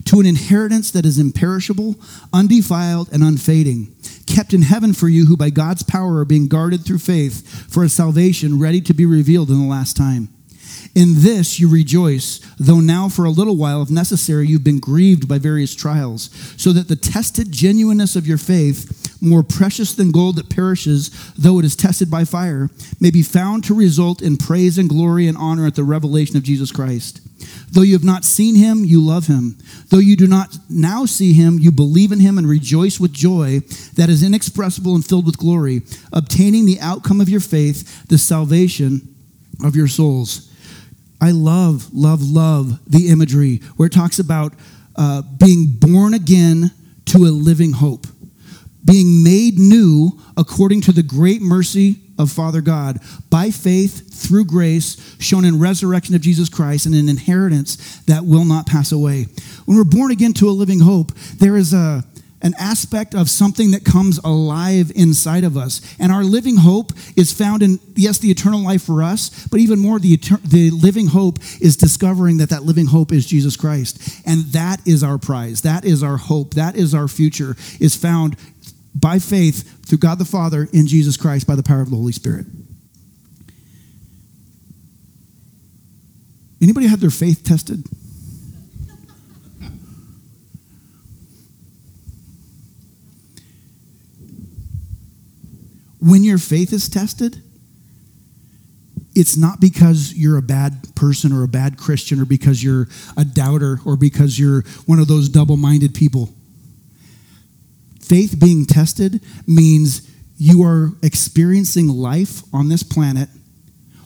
to 0.06 0.22
an 0.22 0.26
inheritance 0.26 0.92
that 0.92 1.06
is 1.06 1.20
imperishable, 1.20 1.98
undefiled, 2.32 3.12
and 3.12 3.22
unfading, 3.22 3.94
kept 4.26 4.54
in 4.54 4.62
heaven 4.62 4.94
for 4.94 5.10
you, 5.10 5.26
who 5.26 5.36
by 5.36 5.50
God's 5.50 5.84
power 5.84 6.20
are 6.20 6.26
being 6.26 6.48
guarded 6.48 6.86
through 6.86 7.00
faith 7.00 7.46
for 7.70 7.84
a 7.84 7.90
salvation 7.90 8.62
ready 8.62 8.80
to 8.80 8.94
be 8.94 9.06
revealed 9.06 9.50
in 9.50 9.60
the 9.60 9.68
last 9.68 9.98
time. 9.98 10.30
In 10.96 11.16
this 11.22 11.60
you 11.60 11.68
rejoice, 11.68 12.40
though 12.58 12.80
now 12.80 13.10
for 13.10 13.26
a 13.26 13.30
little 13.30 13.58
while, 13.58 13.82
if 13.82 13.90
necessary, 13.90 14.48
you've 14.48 14.64
been 14.64 14.80
grieved 14.80 15.28
by 15.28 15.38
various 15.38 15.76
trials, 15.76 16.30
so 16.56 16.72
that 16.72 16.88
the 16.88 16.96
tested 16.96 17.52
genuineness 17.52 18.16
of 18.16 18.26
your 18.26 18.38
faith, 18.38 19.03
more 19.24 19.44
precious 19.44 19.94
than 19.94 20.12
gold 20.12 20.36
that 20.36 20.50
perishes, 20.50 21.10
though 21.38 21.60
it 21.60 21.66
is 21.66 21.76
tested 21.76 22.12
by 22.12 22.26
fire, 22.26 22.70
may 23.00 23.10
be 23.10 23.24
found 23.24 23.64
to 23.64 23.74
result 23.74 24.22
in 24.22 24.38
praise 24.38 24.78
and 24.78 24.90
glory 24.90 25.28
and 25.28 25.38
honor 25.38 25.66
at 25.66 25.76
the 25.76 25.84
revelation 25.84 26.38
of 26.38 26.44
Jesus 26.44 26.72
Christ. 26.72 27.22
Though 27.72 27.82
you 27.82 27.94
have 27.94 28.04
not 28.04 28.24
seen 28.24 28.56
him, 28.56 28.86
you 28.86 29.02
love 29.02 29.28
him. 29.28 29.58
Though 29.90 29.98
you 29.98 30.16
do 30.16 30.28
not 30.28 30.58
now 30.70 31.06
see 31.06 31.34
him, 31.34 31.58
you 31.60 31.72
believe 31.72 32.12
in 32.12 32.20
him 32.20 32.38
and 32.38 32.48
rejoice 32.48 33.00
with 33.00 33.14
joy 33.14 33.62
that 33.96 34.10
is 34.10 34.24
inexpressible 34.24 34.96
and 34.96 35.06
filled 35.06 35.26
with 35.26 35.38
glory, 35.38 35.82
obtaining 36.12 36.66
the 36.66 36.80
outcome 36.80 37.20
of 37.20 37.30
your 37.30 37.40
faith, 37.40 38.08
the 38.08 38.18
salvation 38.18 39.16
of 39.64 39.76
your 39.76 39.88
souls. 39.88 40.50
I 41.20 41.32
love, 41.32 41.94
love, 41.94 42.22
love 42.22 42.80
the 42.86 43.10
imagery 43.10 43.58
where 43.78 43.88
it 43.88 43.94
talks 43.94 44.20
about 44.20 44.54
uh, 44.96 45.22
being 45.22 45.68
born 45.68 46.14
again 46.14 46.72
to 47.06 47.20
a 47.20 47.32
living 47.32 47.72
hope, 47.72 48.06
being 48.86 49.24
made 49.24 49.58
new 49.60 50.20
according 50.38 50.82
to 50.82 50.92
the 50.92 51.04
great 51.04 51.42
mercy 51.42 51.98
of 52.20 52.32
Father 52.32 52.62
God 52.62 53.00
by 53.30 53.50
faith 53.50 54.14
through 54.14 54.46
grace 54.46 55.16
shown 55.20 55.46
in 55.46 55.60
resurrection 55.60 56.16
of 56.16 56.22
Jesus 56.22 56.50
Christ 56.50 56.86
and 56.86 56.96
an 56.96 57.10
inheritance 57.10 58.02
that 58.06 58.24
will 58.24 58.46
not 58.46 58.68
pass 58.68 58.92
away. 58.92 59.28
When 59.66 59.78
we're 59.78 59.84
born 59.84 60.12
again 60.12 60.34
to 60.34 60.50
a 60.50 60.52
living 60.52 60.80
hope, 60.80 61.14
there 61.40 61.56
is 61.56 61.74
a 61.74 62.04
an 62.44 62.54
aspect 62.60 63.16
of 63.16 63.30
something 63.30 63.72
that 63.72 63.86
comes 63.86 64.20
alive 64.20 64.92
inside 64.96 65.46
of 65.46 65.56
us. 65.56 65.82
And 65.98 66.12
our 66.12 66.24
living 66.24 66.58
hope 66.58 66.92
is 67.16 67.32
found 67.32 67.64
in, 67.64 67.80
yes, 67.96 68.18
the 68.18 68.30
eternal 68.30 68.62
life 68.62 68.84
for 68.84 69.02
us, 69.02 69.48
but 69.48 69.62
even 69.62 69.80
more, 69.80 69.98
the, 69.98 70.18
etern- 70.18 70.44
the 70.44 70.70
living 70.72 71.08
hope 71.08 71.40
is 71.62 71.78
discovering 71.78 72.38
that 72.38 72.50
that 72.50 72.64
living 72.64 72.86
hope 72.86 73.14
is 73.14 73.26
Jesus 73.26 73.56
Christ. 73.56 74.22
And 74.28 74.42
that 74.48 74.86
is 74.86 75.04
our 75.04 75.18
prize. 75.18 75.62
That 75.62 75.86
is 75.86 76.04
our 76.04 76.18
hope. 76.18 76.56
That 76.56 76.76
is 76.76 76.94
our 76.94 77.08
future, 77.08 77.56
is 77.80 77.96
found 77.96 78.36
by 78.96 79.20
faith 79.20 79.86
through 79.86 79.98
God 79.98 80.20
the 80.20 80.26
Father 80.26 80.68
in 80.72 80.88
Jesus 80.88 81.18
Christ 81.18 81.48
by 81.48 81.56
the 81.56 81.64
power 81.64 81.82
of 81.82 81.90
the 81.90 81.96
Holy 81.96 82.12
Spirit. 82.12 82.46
Anybody 86.62 86.88
had 86.88 87.00
their 87.00 87.10
faith 87.10 87.44
tested? 87.44 87.86
when 96.04 96.24
your 96.24 96.38
faith 96.38 96.74
is 96.74 96.90
tested, 96.90 97.42
it's 99.16 99.38
not 99.38 99.62
because 99.62 100.14
you're 100.14 100.38
a 100.38 100.42
bad 100.42 100.94
person 100.96 101.32
or 101.32 101.44
a 101.44 101.48
bad 101.48 101.78
Christian 101.78 102.20
or 102.20 102.26
because 102.26 102.62
you're 102.62 102.88
a 103.16 103.24
doubter 103.24 103.80
or 103.86 103.96
because 103.96 104.38
you're 104.38 104.64
one 104.86 105.00
of 105.00 105.08
those 105.08 105.30
double 105.30 105.56
minded 105.56 105.94
people. 105.94 106.34
Faith 108.04 108.38
being 108.38 108.66
tested 108.66 109.24
means 109.48 110.10
you 110.38 110.62
are 110.64 110.92
experiencing 111.02 111.88
life 111.88 112.42
on 112.54 112.68
this 112.68 112.84
planet, 112.84 113.30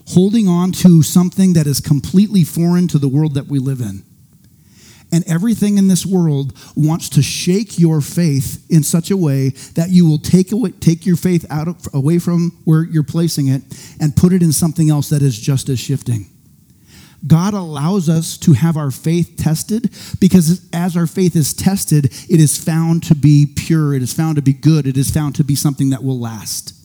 holding 0.10 0.48
on 0.48 0.72
to 0.72 1.02
something 1.02 1.54
that 1.54 1.66
is 1.66 1.82
completely 1.82 2.44
foreign 2.44 2.88
to 2.90 3.00
the 3.00 3.08
world 3.08 3.34
that 3.34 3.48
we 3.48 3.58
live 3.58 3.82
in. 3.82 4.04
And 5.12 5.28
everything 5.28 5.80
in 5.80 5.88
this 5.88 6.06
world 6.06 6.54
wants 6.76 7.10
to 7.10 7.24
shake 7.24 7.80
your 7.80 8.02
faith 8.02 8.66
in 8.70 8.84
such 8.84 9.10
a 9.10 9.18
way 9.18 9.50
that 9.74 9.90
you 9.90 10.08
will 10.08 10.20
take, 10.20 10.52
away, 10.52 10.72
take 10.72 11.06
your 11.06 11.16
faith 11.16 11.46
out 11.50 11.68
of, 11.68 11.88
away 11.92 12.20
from 12.20 12.52
where 12.66 12.84
you're 12.84 13.04
placing 13.04 13.48
it 13.48 13.64
and 14.00 14.16
put 14.16 14.32
it 14.32 14.44
in 14.44 14.52
something 14.52 14.92
else 14.92 15.10
that 15.10 15.24
is 15.24 15.40
just 15.40 15.70
as 15.70 15.80
shifting. 15.80 16.28
God 17.26 17.54
allows 17.54 18.10
us 18.10 18.38
to 18.40 18.54
have 18.54 18.78
our 18.78 18.92
faith 18.92 19.36
tested 19.38 19.92
because 20.20 20.68
as 20.72 20.96
our 20.96 21.08
faith 21.08 21.36
is 21.36 21.54
tested, 21.54 22.06
it 22.06 22.40
is 22.40 22.64
found 22.64 23.04
to 23.04 23.16
be 23.16 23.52
pure, 23.56 23.96
it 23.96 24.04
is 24.04 24.14
found 24.14 24.36
to 24.36 24.42
be 24.42 24.54
good, 24.54 24.86
it 24.86 24.98
is 24.98 25.10
found 25.10 25.36
to 25.36 25.44
be 25.44 25.56
something 25.56 25.90
that 25.90 26.04
will 26.04 26.20
last. 26.20 26.77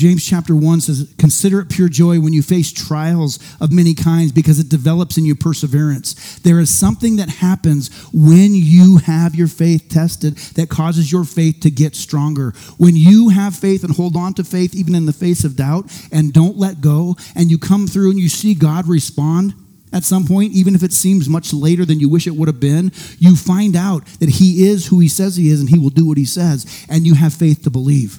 James 0.00 0.24
chapter 0.26 0.56
1 0.56 0.80
says, 0.80 1.14
Consider 1.18 1.60
it 1.60 1.68
pure 1.68 1.90
joy 1.90 2.20
when 2.20 2.32
you 2.32 2.40
face 2.40 2.72
trials 2.72 3.38
of 3.60 3.70
many 3.70 3.92
kinds 3.92 4.32
because 4.32 4.58
it 4.58 4.70
develops 4.70 5.18
in 5.18 5.26
you 5.26 5.34
perseverance. 5.34 6.38
There 6.38 6.58
is 6.58 6.70
something 6.70 7.16
that 7.16 7.28
happens 7.28 7.90
when 8.10 8.54
you 8.54 8.96
have 8.96 9.34
your 9.34 9.46
faith 9.46 9.90
tested 9.90 10.38
that 10.56 10.70
causes 10.70 11.12
your 11.12 11.24
faith 11.24 11.60
to 11.60 11.70
get 11.70 11.94
stronger. 11.94 12.54
When 12.78 12.96
you 12.96 13.28
have 13.28 13.54
faith 13.54 13.84
and 13.84 13.94
hold 13.94 14.16
on 14.16 14.32
to 14.34 14.44
faith, 14.44 14.74
even 14.74 14.94
in 14.94 15.04
the 15.04 15.12
face 15.12 15.44
of 15.44 15.54
doubt, 15.54 15.92
and 16.10 16.32
don't 16.32 16.56
let 16.56 16.80
go, 16.80 17.16
and 17.36 17.50
you 17.50 17.58
come 17.58 17.86
through 17.86 18.08
and 18.08 18.18
you 18.18 18.30
see 18.30 18.54
God 18.54 18.88
respond, 18.88 19.52
at 19.92 20.04
some 20.04 20.26
point, 20.26 20.54
even 20.54 20.74
if 20.74 20.82
it 20.82 20.94
seems 20.94 21.28
much 21.28 21.52
later 21.52 21.84
than 21.84 22.00
you 22.00 22.08
wish 22.08 22.26
it 22.26 22.36
would 22.36 22.48
have 22.48 22.60
been, 22.60 22.90
you 23.18 23.36
find 23.36 23.76
out 23.76 24.06
that 24.20 24.30
He 24.30 24.66
is 24.66 24.86
who 24.86 24.98
He 24.98 25.08
says 25.08 25.36
He 25.36 25.50
is 25.50 25.60
and 25.60 25.68
He 25.68 25.78
will 25.78 25.90
do 25.90 26.06
what 26.06 26.16
He 26.16 26.24
says, 26.24 26.86
and 26.88 27.06
you 27.06 27.16
have 27.16 27.34
faith 27.34 27.64
to 27.64 27.70
believe. 27.70 28.18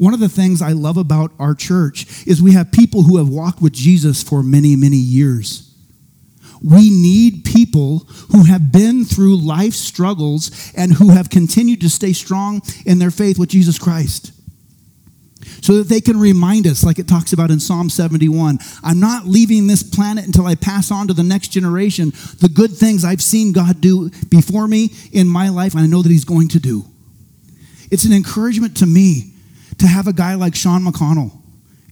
One 0.00 0.14
of 0.14 0.20
the 0.20 0.30
things 0.30 0.62
I 0.62 0.72
love 0.72 0.96
about 0.96 1.30
our 1.38 1.54
church 1.54 2.26
is 2.26 2.40
we 2.40 2.54
have 2.54 2.72
people 2.72 3.02
who 3.02 3.18
have 3.18 3.28
walked 3.28 3.60
with 3.60 3.74
Jesus 3.74 4.22
for 4.22 4.42
many, 4.42 4.74
many 4.74 4.96
years. 4.96 5.76
We 6.62 6.88
need 6.88 7.44
people 7.44 8.06
who 8.32 8.44
have 8.44 8.72
been 8.72 9.04
through 9.04 9.36
life 9.36 9.74
struggles 9.74 10.72
and 10.74 10.90
who 10.90 11.10
have 11.10 11.28
continued 11.28 11.82
to 11.82 11.90
stay 11.90 12.14
strong 12.14 12.62
in 12.86 12.98
their 12.98 13.10
faith 13.10 13.38
with 13.38 13.50
Jesus 13.50 13.78
Christ. 13.78 14.32
So 15.60 15.74
that 15.74 15.88
they 15.88 16.00
can 16.00 16.18
remind 16.18 16.66
us, 16.66 16.82
like 16.82 16.98
it 16.98 17.06
talks 17.06 17.34
about 17.34 17.50
in 17.50 17.60
Psalm 17.60 17.90
71, 17.90 18.58
I'm 18.82 19.00
not 19.00 19.26
leaving 19.26 19.66
this 19.66 19.82
planet 19.82 20.24
until 20.24 20.46
I 20.46 20.54
pass 20.54 20.90
on 20.90 21.08
to 21.08 21.12
the 21.12 21.22
next 21.22 21.48
generation 21.48 22.14
the 22.38 22.50
good 22.50 22.70
things 22.70 23.04
I've 23.04 23.20
seen 23.20 23.52
God 23.52 23.82
do 23.82 24.08
before 24.30 24.66
me 24.66 24.94
in 25.12 25.28
my 25.28 25.50
life, 25.50 25.74
and 25.74 25.82
I 25.82 25.86
know 25.86 26.00
that 26.00 26.08
He's 26.08 26.24
going 26.24 26.48
to 26.48 26.58
do. 26.58 26.86
It's 27.90 28.04
an 28.04 28.14
encouragement 28.14 28.78
to 28.78 28.86
me 28.86 29.29
to 29.80 29.86
have 29.86 30.06
a 30.06 30.12
guy 30.12 30.34
like 30.34 30.54
Sean 30.54 30.84
McConnell 30.84 31.32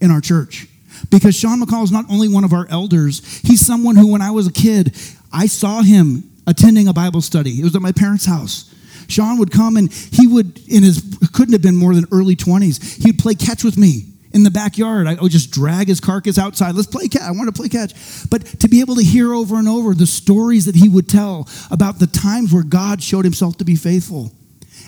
in 0.01 0.11
our 0.11 0.21
church. 0.21 0.67
Because 1.11 1.37
Sean 1.37 1.61
McConnell 1.61 1.85
is 1.85 1.93
not 1.93 2.07
only 2.11 2.29
one 2.29 2.45
of 2.45 2.53
our 2.53 2.67
elders, 2.71 3.41
he's 3.41 3.65
someone 3.65 3.97
who, 3.97 4.13
when 4.13 4.23
I 4.23 4.31
was 4.31 4.47
a 4.47 4.53
kid, 4.53 4.97
I 5.33 5.47
saw 5.47 5.83
him 5.83 6.31
attending 6.47 6.89
a 6.89 6.93
Bible 6.93 7.21
study. 7.21 7.61
It 7.61 7.65
was 7.65 7.77
at 7.77 7.83
my 7.83 7.93
parents' 7.93 8.27
house. 8.27 8.75
Sean 9.09 9.39
would 9.39 9.51
come 9.51 9.77
and 9.77 9.93
he 9.93 10.27
would, 10.27 10.59
in 10.69 10.83
his, 10.83 11.03
couldn't 11.33 11.53
have 11.53 11.63
been 11.63 11.77
more 11.77 11.95
than 11.95 12.05
early 12.13 12.37
20s, 12.37 13.03
he'd 13.05 13.19
play 13.19 13.35
catch 13.35 13.65
with 13.65 13.79
me 13.79 14.05
in 14.33 14.43
the 14.43 14.51
backyard. 14.51 15.07
I 15.07 15.15
would 15.15 15.33
just 15.33 15.51
drag 15.51 15.89
his 15.89 16.01
carcass 16.01 16.39
outside. 16.39 16.75
Let's 16.75 16.89
play 16.89 17.09
catch. 17.09 17.23
I 17.23 17.31
want 17.31 17.55
to 17.55 17.59
play 17.59 17.69
catch. 17.69 17.95
But 18.29 18.45
to 18.61 18.69
be 18.69 18.81
able 18.81 18.97
to 18.97 19.05
hear 19.05 19.33
over 19.33 19.57
and 19.57 19.69
over 19.69 19.95
the 19.95 20.07
stories 20.07 20.67
that 20.67 20.75
he 20.75 20.89
would 20.89 21.09
tell 21.09 21.49
about 21.71 21.99
the 21.99 22.07
times 22.07 22.53
where 22.53 22.63
God 22.63 23.03
showed 23.03 23.25
himself 23.25 23.57
to 23.59 23.65
be 23.65 23.77
faithful, 23.77 24.33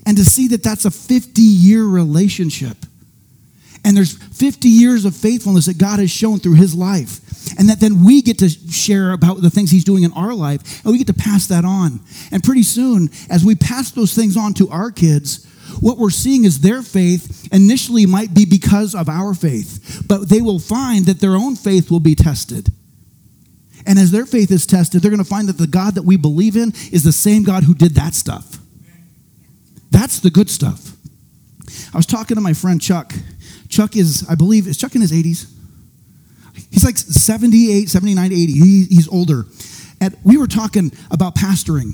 and 0.06 0.16
to 0.16 0.24
see 0.24 0.48
that 0.48 0.62
that's 0.62 0.84
a 0.86 0.90
50 0.90 1.42
year 1.42 1.84
relationship 1.84 2.76
and 3.84 3.96
there's 3.96 4.16
50 4.16 4.68
years 4.68 5.04
of 5.04 5.16
faithfulness 5.16 5.66
that 5.66 5.78
God 5.78 5.98
has 5.98 6.10
shown 6.10 6.38
through 6.38 6.54
his 6.54 6.74
life. 6.74 7.20
And 7.58 7.68
that 7.68 7.80
then 7.80 8.04
we 8.04 8.22
get 8.22 8.38
to 8.38 8.48
share 8.48 9.12
about 9.12 9.40
the 9.40 9.50
things 9.50 9.70
he's 9.70 9.84
doing 9.84 10.04
in 10.04 10.12
our 10.12 10.34
life, 10.34 10.84
and 10.84 10.92
we 10.92 10.98
get 10.98 11.06
to 11.08 11.14
pass 11.14 11.46
that 11.48 11.64
on. 11.64 12.00
And 12.30 12.44
pretty 12.44 12.62
soon, 12.62 13.08
as 13.28 13.44
we 13.44 13.54
pass 13.54 13.90
those 13.90 14.14
things 14.14 14.36
on 14.36 14.54
to 14.54 14.68
our 14.68 14.90
kids, 14.90 15.46
what 15.80 15.98
we're 15.98 16.10
seeing 16.10 16.44
is 16.44 16.60
their 16.60 16.82
faith 16.82 17.48
initially 17.52 18.06
might 18.06 18.34
be 18.34 18.44
because 18.44 18.94
of 18.94 19.08
our 19.08 19.34
faith, 19.34 20.04
but 20.06 20.28
they 20.28 20.40
will 20.40 20.58
find 20.58 21.06
that 21.06 21.20
their 21.20 21.34
own 21.34 21.56
faith 21.56 21.90
will 21.90 22.00
be 22.00 22.14
tested. 22.14 22.72
And 23.86 23.98
as 23.98 24.10
their 24.10 24.26
faith 24.26 24.50
is 24.50 24.66
tested, 24.66 25.00
they're 25.00 25.10
going 25.10 25.22
to 25.22 25.28
find 25.28 25.48
that 25.48 25.58
the 25.58 25.66
God 25.66 25.94
that 25.94 26.02
we 26.02 26.16
believe 26.16 26.56
in 26.56 26.72
is 26.92 27.02
the 27.02 27.12
same 27.12 27.42
God 27.42 27.64
who 27.64 27.74
did 27.74 27.94
that 27.94 28.14
stuff. 28.14 28.58
That's 29.90 30.20
the 30.20 30.30
good 30.30 30.50
stuff. 30.50 30.92
I 31.92 31.96
was 31.96 32.06
talking 32.06 32.34
to 32.34 32.40
my 32.40 32.52
friend 32.52 32.80
Chuck 32.80 33.12
Chuck 33.70 33.96
is, 33.96 34.26
I 34.28 34.34
believe, 34.34 34.66
is 34.66 34.76
Chuck 34.76 34.94
in 34.94 35.00
his 35.00 35.12
80s? 35.12 35.50
He's 36.70 36.84
like 36.84 36.98
78, 36.98 37.88
79, 37.88 38.32
80. 38.32 38.52
He, 38.52 38.84
he's 38.84 39.08
older. 39.08 39.44
And 40.00 40.16
we 40.24 40.36
were 40.36 40.46
talking 40.46 40.92
about 41.10 41.34
pastoring. 41.36 41.92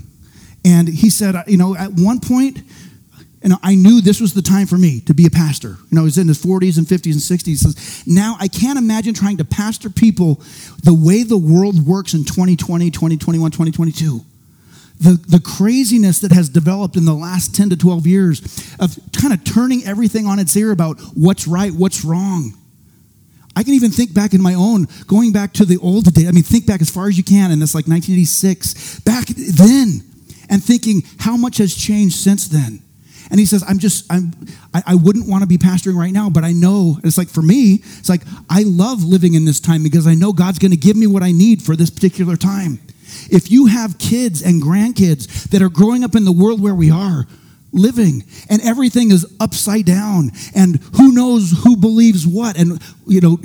And 0.64 0.88
he 0.88 1.10
said, 1.10 1.36
uh, 1.36 1.44
you 1.46 1.58
know, 1.58 1.76
at 1.76 1.92
one 1.92 2.18
point, 2.20 2.58
you 3.42 3.50
know, 3.50 3.58
I 3.62 3.74
knew 3.74 4.00
this 4.00 4.20
was 4.20 4.34
the 4.34 4.42
time 4.42 4.66
for 4.66 4.76
me 4.76 5.00
to 5.02 5.14
be 5.14 5.26
a 5.26 5.30
pastor. 5.30 5.76
You 5.90 5.98
know, 5.98 6.04
he's 6.04 6.18
in 6.18 6.26
his 6.26 6.42
40s 6.42 6.78
and 6.78 6.86
50s 6.86 7.12
and 7.12 7.40
60s. 7.40 7.46
He 7.46 7.54
says, 7.54 8.06
now 8.06 8.36
I 8.40 8.48
can't 8.48 8.78
imagine 8.78 9.14
trying 9.14 9.36
to 9.36 9.44
pastor 9.44 9.90
people 9.90 10.40
the 10.82 10.94
way 10.94 11.22
the 11.22 11.38
world 11.38 11.86
works 11.86 12.14
in 12.14 12.24
2020, 12.24 12.90
2021, 12.90 13.50
2022 13.50 14.24
the, 14.98 15.22
the 15.28 15.40
craziness 15.40 16.20
that 16.20 16.32
has 16.32 16.48
developed 16.48 16.96
in 16.96 17.04
the 17.04 17.14
last 17.14 17.54
10 17.54 17.70
to 17.70 17.76
12 17.76 18.06
years 18.06 18.40
of 18.78 18.98
kind 19.12 19.32
of 19.32 19.44
turning 19.44 19.84
everything 19.84 20.26
on 20.26 20.38
its 20.38 20.56
ear 20.56 20.72
about 20.72 20.98
what's 21.14 21.46
right, 21.46 21.72
what's 21.72 22.04
wrong. 22.04 22.52
I 23.54 23.62
can 23.62 23.72
even 23.72 23.90
think 23.90 24.12
back 24.12 24.34
in 24.34 24.42
my 24.42 24.54
own, 24.54 24.86
going 25.06 25.32
back 25.32 25.54
to 25.54 25.64
the 25.64 25.78
old 25.78 26.12
days. 26.12 26.28
I 26.28 26.30
mean, 26.30 26.44
think 26.44 26.66
back 26.66 26.82
as 26.82 26.90
far 26.90 27.08
as 27.08 27.16
you 27.16 27.24
can, 27.24 27.50
and 27.50 27.62
it's 27.62 27.74
like 27.74 27.86
1986, 27.86 29.00
back 29.00 29.26
then, 29.28 30.02
and 30.50 30.62
thinking 30.62 31.02
how 31.18 31.36
much 31.36 31.56
has 31.58 31.74
changed 31.74 32.16
since 32.16 32.48
then. 32.48 32.82
And 33.30 33.40
he 33.40 33.46
says, 33.46 33.64
I'm 33.66 33.78
just, 33.78 34.10
I'm, 34.12 34.32
I, 34.72 34.82
I 34.88 34.94
wouldn't 34.94 35.28
want 35.28 35.42
to 35.42 35.48
be 35.48 35.58
pastoring 35.58 35.96
right 35.96 36.12
now, 36.12 36.30
but 36.30 36.44
I 36.44 36.52
know, 36.52 36.98
it's 37.02 37.18
like 37.18 37.28
for 37.28 37.42
me, 37.42 37.80
it's 37.98 38.08
like 38.08 38.22
I 38.48 38.62
love 38.62 39.02
living 39.02 39.34
in 39.34 39.44
this 39.44 39.58
time 39.58 39.82
because 39.82 40.06
I 40.06 40.14
know 40.14 40.32
God's 40.32 40.58
going 40.58 40.70
to 40.70 40.76
give 40.76 40.96
me 40.96 41.06
what 41.06 41.22
I 41.22 41.32
need 41.32 41.62
for 41.62 41.74
this 41.74 41.90
particular 41.90 42.36
time. 42.36 42.78
If 43.30 43.50
you 43.50 43.66
have 43.66 43.98
kids 43.98 44.42
and 44.42 44.62
grandkids 44.62 45.50
that 45.50 45.62
are 45.62 45.68
growing 45.68 46.04
up 46.04 46.14
in 46.14 46.24
the 46.24 46.32
world 46.32 46.60
where 46.60 46.74
we 46.74 46.90
are, 46.90 47.26
living 47.72 48.24
and 48.48 48.62
everything 48.62 49.10
is 49.10 49.26
upside 49.38 49.84
down 49.84 50.30
and 50.54 50.76
who 50.96 51.12
knows 51.12 51.52
who 51.64 51.76
believes 51.76 52.26
what 52.26 52.58
and 52.58 52.82
you 53.06 53.20
know 53.20 53.36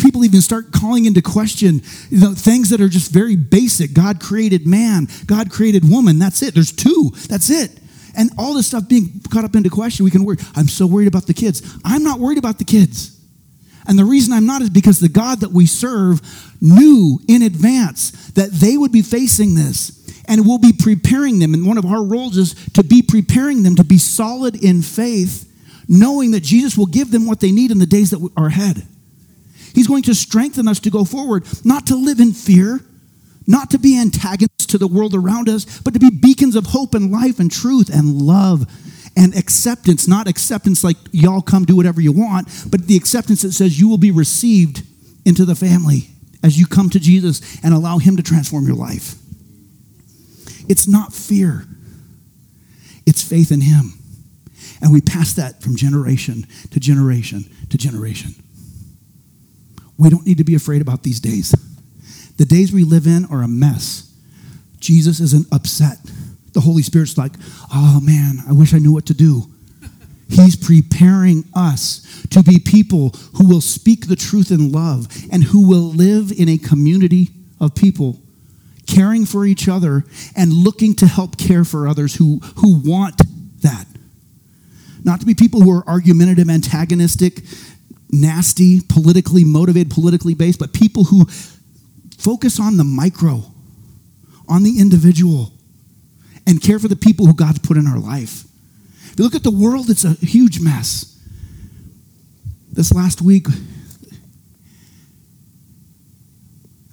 people 0.00 0.24
even 0.24 0.40
start 0.40 0.72
calling 0.72 1.06
into 1.06 1.22
question 1.22 1.80
you 2.10 2.20
know 2.20 2.34
things 2.34 2.70
that 2.70 2.80
are 2.80 2.88
just 2.88 3.10
very 3.10 3.36
basic. 3.36 3.94
God 3.94 4.20
created 4.20 4.66
man 4.66 5.08
god 5.26 5.50
created 5.50 5.88
woman 5.88 6.18
that's 6.18 6.42
it. 6.42 6.54
There's 6.54 6.72
two 6.72 7.12
that's 7.28 7.50
it. 7.50 7.70
And 8.18 8.30
all 8.38 8.54
this 8.54 8.66
stuff 8.66 8.88
being 8.88 9.20
caught 9.30 9.44
up 9.44 9.54
into 9.56 9.70
question 9.70 10.04
we 10.04 10.10
can 10.10 10.24
worry 10.24 10.38
i'm 10.54 10.68
so 10.68 10.86
worried 10.86 11.08
about 11.08 11.26
the 11.26 11.34
kids. 11.34 11.62
I'm 11.84 12.02
not 12.02 12.18
worried 12.20 12.38
about 12.38 12.58
the 12.58 12.64
kids 12.64 13.15
and 13.88 13.98
the 13.98 14.04
reason 14.04 14.32
I'm 14.32 14.46
not 14.46 14.62
is 14.62 14.70
because 14.70 15.00
the 15.00 15.08
God 15.08 15.40
that 15.40 15.52
we 15.52 15.66
serve 15.66 16.20
knew 16.60 17.20
in 17.28 17.42
advance 17.42 18.30
that 18.30 18.50
they 18.50 18.76
would 18.76 18.92
be 18.92 19.02
facing 19.02 19.54
this 19.54 19.92
and 20.28 20.46
will 20.46 20.58
be 20.58 20.72
preparing 20.72 21.38
them. 21.38 21.54
And 21.54 21.66
one 21.66 21.78
of 21.78 21.86
our 21.86 22.04
roles 22.04 22.36
is 22.36 22.54
to 22.74 22.82
be 22.82 23.02
preparing 23.02 23.62
them 23.62 23.76
to 23.76 23.84
be 23.84 23.98
solid 23.98 24.62
in 24.62 24.82
faith, 24.82 25.50
knowing 25.88 26.32
that 26.32 26.42
Jesus 26.42 26.76
will 26.76 26.86
give 26.86 27.10
them 27.10 27.26
what 27.26 27.40
they 27.40 27.52
need 27.52 27.70
in 27.70 27.78
the 27.78 27.86
days 27.86 28.10
that 28.10 28.30
are 28.36 28.46
ahead. 28.46 28.82
He's 29.74 29.86
going 29.86 30.02
to 30.04 30.14
strengthen 30.14 30.66
us 30.68 30.80
to 30.80 30.90
go 30.90 31.04
forward, 31.04 31.44
not 31.64 31.86
to 31.88 31.96
live 31.96 32.18
in 32.18 32.32
fear, 32.32 32.80
not 33.46 33.70
to 33.70 33.78
be 33.78 33.98
antagonists 33.98 34.66
to 34.66 34.78
the 34.78 34.88
world 34.88 35.14
around 35.14 35.48
us, 35.48 35.80
but 35.80 35.92
to 35.94 36.00
be 36.00 36.10
beacons 36.10 36.56
of 36.56 36.66
hope 36.66 36.94
and 36.94 37.12
life 37.12 37.38
and 37.38 37.52
truth 37.52 37.88
and 37.92 38.20
love 38.20 38.66
and 39.16 39.34
acceptance, 39.34 40.06
not 40.06 40.28
acceptance 40.28 40.84
like 40.84 40.96
y'all 41.10 41.40
come 41.40 41.64
do 41.64 41.74
whatever 41.74 42.00
you 42.00 42.12
want, 42.12 42.48
but 42.70 42.86
the 42.86 42.96
acceptance 42.96 43.42
that 43.42 43.52
says 43.52 43.80
you 43.80 43.88
will 43.88 43.98
be 43.98 44.10
received 44.10 44.82
into 45.24 45.44
the 45.44 45.54
family 45.54 46.10
as 46.42 46.58
you 46.58 46.66
come 46.66 46.90
to 46.90 47.00
Jesus 47.00 47.58
and 47.64 47.72
allow 47.72 47.98
Him 47.98 48.16
to 48.16 48.22
transform 48.22 48.66
your 48.66 48.76
life. 48.76 49.14
It's 50.68 50.86
not 50.86 51.12
fear, 51.12 51.66
it's 53.06 53.22
faith 53.22 53.50
in 53.50 53.62
Him. 53.62 53.92
And 54.82 54.92
we 54.92 55.00
pass 55.00 55.32
that 55.34 55.62
from 55.62 55.74
generation 55.74 56.46
to 56.72 56.78
generation 56.78 57.44
to 57.70 57.78
generation. 57.78 58.34
We 59.96 60.10
don't 60.10 60.26
need 60.26 60.38
to 60.38 60.44
be 60.44 60.54
afraid 60.54 60.82
about 60.82 61.02
these 61.02 61.18
days. 61.18 61.54
The 62.36 62.44
days 62.44 62.72
we 62.72 62.84
live 62.84 63.06
in 63.06 63.24
are 63.26 63.42
a 63.42 63.48
mess. 63.48 64.12
Jesus 64.78 65.20
isn't 65.20 65.46
upset 65.50 65.98
the 66.56 66.62
Holy 66.62 66.82
Spirit's 66.82 67.18
like, 67.18 67.32
oh 67.72 68.00
man, 68.02 68.38
I 68.48 68.52
wish 68.52 68.72
I 68.72 68.78
knew 68.78 68.92
what 68.92 69.06
to 69.06 69.14
do. 69.14 69.42
He's 70.28 70.56
preparing 70.56 71.44
us 71.54 72.26
to 72.30 72.42
be 72.42 72.58
people 72.58 73.10
who 73.34 73.46
will 73.46 73.60
speak 73.60 74.08
the 74.08 74.16
truth 74.16 74.50
in 74.50 74.72
love 74.72 75.06
and 75.30 75.44
who 75.44 75.68
will 75.68 75.92
live 75.92 76.32
in 76.32 76.48
a 76.48 76.56
community 76.56 77.28
of 77.60 77.74
people 77.74 78.18
caring 78.86 79.26
for 79.26 79.44
each 79.44 79.68
other 79.68 80.04
and 80.34 80.50
looking 80.50 80.94
to 80.94 81.06
help 81.06 81.36
care 81.36 81.62
for 81.62 81.86
others 81.86 82.14
who, 82.16 82.38
who 82.56 82.80
want 82.80 83.20
that. 83.60 83.86
Not 85.04 85.20
to 85.20 85.26
be 85.26 85.34
people 85.34 85.60
who 85.60 85.70
are 85.70 85.86
argumentative, 85.86 86.48
antagonistic, 86.48 87.42
nasty, 88.10 88.80
politically 88.80 89.44
motivated, 89.44 89.90
politically 89.90 90.34
based, 90.34 90.58
but 90.58 90.72
people 90.72 91.04
who 91.04 91.26
focus 92.16 92.58
on 92.58 92.78
the 92.78 92.84
micro 92.84 93.42
on 94.48 94.62
the 94.62 94.80
individual 94.80 95.52
and 96.46 96.62
care 96.62 96.78
for 96.78 96.88
the 96.88 96.96
people 96.96 97.26
who 97.26 97.34
God's 97.34 97.58
put 97.58 97.76
in 97.76 97.86
our 97.86 97.98
life. 97.98 98.44
If 99.12 99.18
you 99.18 99.24
look 99.24 99.34
at 99.34 99.42
the 99.42 99.50
world, 99.50 99.90
it's 99.90 100.04
a 100.04 100.12
huge 100.12 100.60
mess. 100.60 101.18
This 102.70 102.92
last 102.92 103.22
week, 103.22 103.46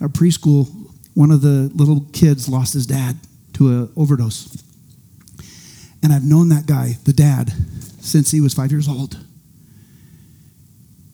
our 0.02 0.08
preschool, 0.08 0.70
one 1.14 1.32
of 1.32 1.42
the 1.42 1.72
little 1.74 2.06
kids 2.14 2.50
lost 2.50 2.74
his 2.74 2.88
dad 2.88 3.18
to 3.54 3.68
an 3.68 3.92
overdose. 3.96 4.64
And 6.02 6.12
I've 6.12 6.24
known 6.24 6.50
that 6.50 6.66
guy, 6.66 6.98
the 7.04 7.14
dad, 7.14 7.54
since 8.02 8.32
he 8.32 8.42
was 8.42 8.54
five 8.54 8.72
years 8.72 8.88
old. 8.88 9.18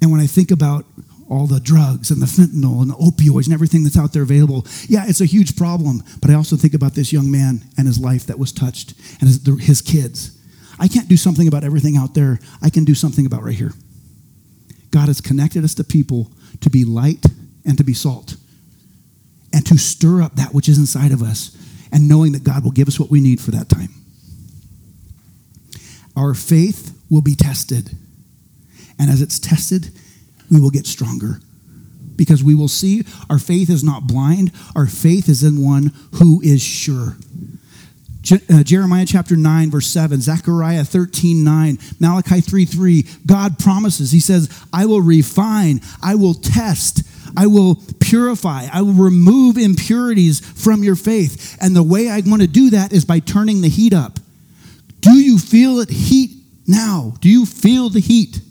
And 0.01 0.11
when 0.11 0.19
I 0.19 0.27
think 0.27 0.51
about 0.51 0.85
all 1.29 1.45
the 1.45 1.59
drugs 1.59 2.09
and 2.09 2.21
the 2.21 2.25
fentanyl 2.25 2.81
and 2.81 2.89
the 2.89 2.95
opioids 2.95 3.45
and 3.45 3.53
everything 3.53 3.83
that's 3.83 3.97
out 3.97 4.13
there 4.13 4.23
available, 4.23 4.65
yeah, 4.87 5.05
it's 5.07 5.21
a 5.21 5.25
huge 5.25 5.55
problem. 5.55 6.03
But 6.21 6.31
I 6.31 6.33
also 6.33 6.55
think 6.55 6.73
about 6.73 6.95
this 6.95 7.13
young 7.13 7.29
man 7.29 7.61
and 7.77 7.87
his 7.87 7.99
life 7.99 8.25
that 8.27 8.39
was 8.39 8.51
touched 8.51 8.93
and 9.19 9.29
his, 9.29 9.45
his 9.59 9.81
kids. 9.81 10.37
I 10.79 10.87
can't 10.87 11.07
do 11.07 11.17
something 11.17 11.47
about 11.47 11.63
everything 11.63 11.97
out 11.97 12.13
there. 12.13 12.39
I 12.61 12.69
can 12.69 12.83
do 12.83 12.95
something 12.95 13.25
about 13.25 13.43
right 13.43 13.55
here. 13.55 13.73
God 14.91 15.07
has 15.07 15.21
connected 15.21 15.63
us 15.63 15.75
to 15.75 15.83
people 15.83 16.31
to 16.61 16.69
be 16.69 16.83
light 16.83 17.25
and 17.65 17.77
to 17.77 17.83
be 17.83 17.93
salt 17.93 18.35
and 19.53 19.65
to 19.67 19.77
stir 19.77 20.21
up 20.21 20.35
that 20.35 20.53
which 20.53 20.67
is 20.67 20.77
inside 20.77 21.11
of 21.11 21.21
us 21.21 21.55
and 21.91 22.07
knowing 22.07 22.31
that 22.31 22.43
God 22.43 22.63
will 22.63 22.71
give 22.71 22.87
us 22.87 22.99
what 22.99 23.11
we 23.11 23.19
need 23.19 23.39
for 23.39 23.51
that 23.51 23.69
time. 23.69 23.89
Our 26.15 26.33
faith 26.33 26.97
will 27.09 27.21
be 27.21 27.35
tested. 27.35 27.95
And 28.97 29.09
as 29.09 29.21
it's 29.21 29.39
tested, 29.39 29.91
we 30.51 30.59
will 30.59 30.71
get 30.71 30.85
stronger 30.85 31.39
because 32.15 32.43
we 32.43 32.53
will 32.53 32.67
see 32.67 33.03
our 33.29 33.39
faith 33.39 33.69
is 33.69 33.83
not 33.83 34.05
blind, 34.05 34.51
our 34.75 34.87
faith 34.87 35.29
is 35.29 35.43
in 35.43 35.63
one 35.63 35.93
who 36.15 36.41
is 36.41 36.61
sure. 36.61 37.15
Je- 38.21 38.41
uh, 38.53 38.63
Jeremiah 38.63 39.05
chapter 39.05 39.37
9, 39.37 39.71
verse 39.71 39.87
7, 39.87 40.19
Zechariah 40.19 40.83
13, 40.83 41.43
9, 41.43 41.77
Malachi 41.99 42.41
3, 42.41 42.65
3. 42.65 43.05
God 43.25 43.57
promises, 43.57 44.11
He 44.11 44.19
says, 44.19 44.49
I 44.73 44.85
will 44.85 45.01
refine, 45.01 45.79
I 46.03 46.15
will 46.15 46.33
test, 46.33 47.03
I 47.37 47.47
will 47.47 47.81
purify, 48.01 48.67
I 48.71 48.81
will 48.81 48.93
remove 48.93 49.57
impurities 49.57 50.41
from 50.41 50.83
your 50.83 50.97
faith. 50.97 51.57
And 51.61 51.73
the 51.73 51.83
way 51.83 52.09
I 52.09 52.21
want 52.25 52.41
to 52.41 52.47
do 52.47 52.71
that 52.71 52.91
is 52.91 53.05
by 53.05 53.19
turning 53.19 53.61
the 53.61 53.69
heat 53.69 53.93
up. 53.93 54.19
Do 54.99 55.13
you 55.13 55.37
feel 55.39 55.79
it 55.79 55.89
heat 55.89 56.31
now? 56.67 57.13
Do 57.21 57.29
you 57.29 57.45
feel 57.45 57.89
the 57.89 58.01
heat? 58.01 58.41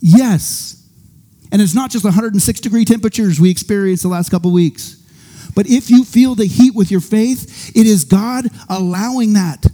Yes. 0.00 0.79
And 1.52 1.60
it's 1.60 1.74
not 1.74 1.90
just 1.90 2.04
106 2.04 2.60
degree 2.60 2.84
temperatures 2.84 3.40
we 3.40 3.50
experienced 3.50 4.02
the 4.02 4.08
last 4.08 4.30
couple 4.30 4.52
weeks. 4.52 4.96
But 5.54 5.68
if 5.68 5.90
you 5.90 6.04
feel 6.04 6.34
the 6.34 6.46
heat 6.46 6.74
with 6.74 6.90
your 6.90 7.00
faith, 7.00 7.76
it 7.76 7.86
is 7.86 8.04
God 8.04 8.46
allowing 8.68 9.32
that. 9.32 9.66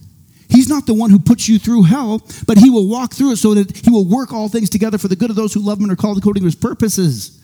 He's 0.48 0.68
not 0.68 0.86
the 0.86 0.94
one 0.94 1.10
who 1.10 1.18
puts 1.18 1.48
you 1.48 1.58
through 1.58 1.82
hell, 1.82 2.22
but 2.46 2.56
He 2.56 2.70
will 2.70 2.88
walk 2.88 3.12
through 3.12 3.32
it 3.32 3.36
so 3.36 3.54
that 3.54 3.76
He 3.76 3.90
will 3.90 4.06
work 4.06 4.32
all 4.32 4.48
things 4.48 4.70
together 4.70 4.96
for 4.96 5.08
the 5.08 5.16
good 5.16 5.28
of 5.28 5.36
those 5.36 5.52
who 5.52 5.60
love 5.60 5.78
Him 5.78 5.84
and 5.84 5.92
are 5.92 5.96
called 5.96 6.16
according 6.18 6.42
to 6.42 6.46
His 6.46 6.54
purposes. 6.54 7.38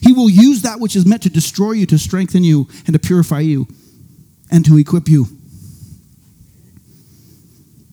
He 0.00 0.12
will 0.12 0.28
use 0.28 0.62
that 0.62 0.80
which 0.80 0.96
is 0.96 1.06
meant 1.06 1.22
to 1.22 1.30
destroy 1.30 1.72
you, 1.72 1.86
to 1.86 1.98
strengthen 1.98 2.42
you, 2.42 2.68
and 2.86 2.94
to 2.94 2.98
purify 2.98 3.40
you, 3.40 3.68
and 4.50 4.64
to 4.64 4.78
equip 4.78 5.06
you. 5.08 5.28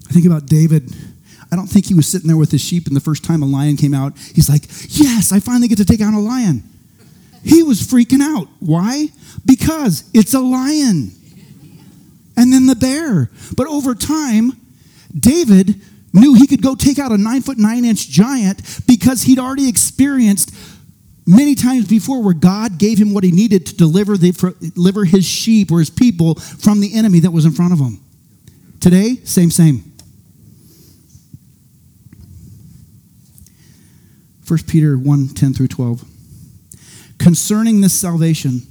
I 0.10 0.14
think 0.14 0.26
about 0.26 0.48
David 0.48 0.92
I 1.54 1.56
don't 1.56 1.68
think 1.68 1.86
he 1.86 1.94
was 1.94 2.08
sitting 2.08 2.28
there 2.28 2.36
with 2.36 2.52
his 2.52 2.62
sheep 2.62 2.88
and 2.88 2.96
the 2.96 3.00
first 3.00 3.24
time 3.24 3.44
a 3.44 3.46
lion 3.46 3.78
came 3.78 3.94
out, 3.94 4.18
he's 4.18 4.50
like, 4.50 4.64
Yes, 4.90 5.32
I 5.32 5.40
finally 5.40 5.68
get 5.68 5.78
to 5.78 5.86
take 5.86 6.02
out 6.02 6.16
a 6.16 6.20
lion. 6.20 6.64
He 7.44 7.62
was 7.62 7.80
freaking 7.80 8.22
out. 8.22 8.48
Why? 8.60 9.10
Because 9.46 10.10
it's 10.16 10.34
a 10.34 10.40
lion. 10.40 11.12
And 12.36 12.52
then 12.52 12.66
the 12.66 12.76
bear. 12.76 13.30
But 13.56 13.68
over 13.68 13.94
time, 13.94 14.54
David 15.18 15.80
knew 16.12 16.34
he 16.34 16.48
could 16.48 16.64
go 16.64 16.74
take 16.74 16.98
out 16.98 17.12
a 17.12 17.18
nine 17.20 17.44
foot 17.44 17.60
nine 17.60 17.86
inch 17.86 18.10
giant 18.10 18.64
because 18.88 19.22
he'd 19.22 19.38
already 19.38 19.70
experienced 19.70 20.56
many 21.28 21.54
times 21.54 21.88
before 21.88 22.24
where 22.24 22.34
God 22.34 22.80
gave 22.80 22.98
him 22.98 23.14
what 23.14 23.24
he 23.24 23.32
needed 23.32 23.68
to 23.68 23.76
deliver, 23.76 24.18
the, 24.18 24.32
deliver 24.74 25.06
his 25.06 25.24
sheep 25.24 25.72
or 25.72 25.78
his 25.78 25.92
people 25.92 26.34
from 26.36 26.80
the 26.80 26.96
enemy 26.96 27.20
that 27.20 27.32
was 27.32 27.46
in 27.46 27.52
front 27.52 27.74
of 27.74 27.80
him. 27.80 28.00
Today, 28.80 29.18
same, 29.24 29.52
same. 29.52 29.93
1 34.48 34.60
Peter 34.68 34.98
1 34.98 35.30
10 35.30 35.54
through 35.54 35.68
12. 35.68 36.04
Concerning 37.18 37.80
this 37.80 37.94
salvation, 37.94 38.62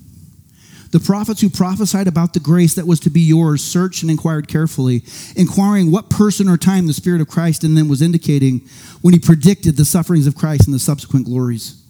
the 0.90 1.00
prophets 1.00 1.40
who 1.40 1.48
prophesied 1.48 2.06
about 2.06 2.34
the 2.34 2.40
grace 2.40 2.74
that 2.74 2.86
was 2.86 3.00
to 3.00 3.10
be 3.10 3.22
yours 3.22 3.64
searched 3.64 4.02
and 4.02 4.10
inquired 4.10 4.46
carefully, 4.46 5.02
inquiring 5.34 5.90
what 5.90 6.10
person 6.10 6.48
or 6.48 6.58
time 6.58 6.86
the 6.86 6.92
Spirit 6.92 7.22
of 7.22 7.28
Christ 7.28 7.64
in 7.64 7.74
them 7.74 7.88
was 7.88 8.02
indicating 8.02 8.60
when 9.00 9.14
he 9.14 9.18
predicted 9.18 9.76
the 9.76 9.86
sufferings 9.86 10.26
of 10.26 10.36
Christ 10.36 10.66
and 10.66 10.74
the 10.74 10.78
subsequent 10.78 11.24
glories. 11.24 11.82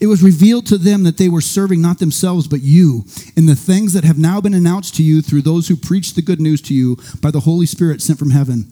It 0.00 0.06
was 0.06 0.22
revealed 0.22 0.66
to 0.66 0.78
them 0.78 1.02
that 1.02 1.18
they 1.18 1.28
were 1.28 1.40
serving 1.40 1.80
not 1.80 1.98
themselves 1.98 2.46
but 2.46 2.62
you 2.62 3.04
in 3.36 3.46
the 3.46 3.56
things 3.56 3.92
that 3.92 4.04
have 4.04 4.18
now 4.18 4.40
been 4.40 4.54
announced 4.54 4.94
to 4.96 5.02
you 5.02 5.20
through 5.20 5.42
those 5.42 5.66
who 5.66 5.76
preach 5.76 6.14
the 6.14 6.22
good 6.22 6.40
news 6.40 6.62
to 6.62 6.74
you 6.74 6.96
by 7.20 7.32
the 7.32 7.40
Holy 7.40 7.66
Spirit 7.66 8.02
sent 8.02 8.20
from 8.20 8.30
heaven, 8.30 8.64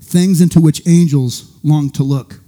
things 0.00 0.40
into 0.40 0.60
which 0.60 0.86
angels 0.86 1.58
long 1.62 1.90
to 1.90 2.02
look 2.02 2.40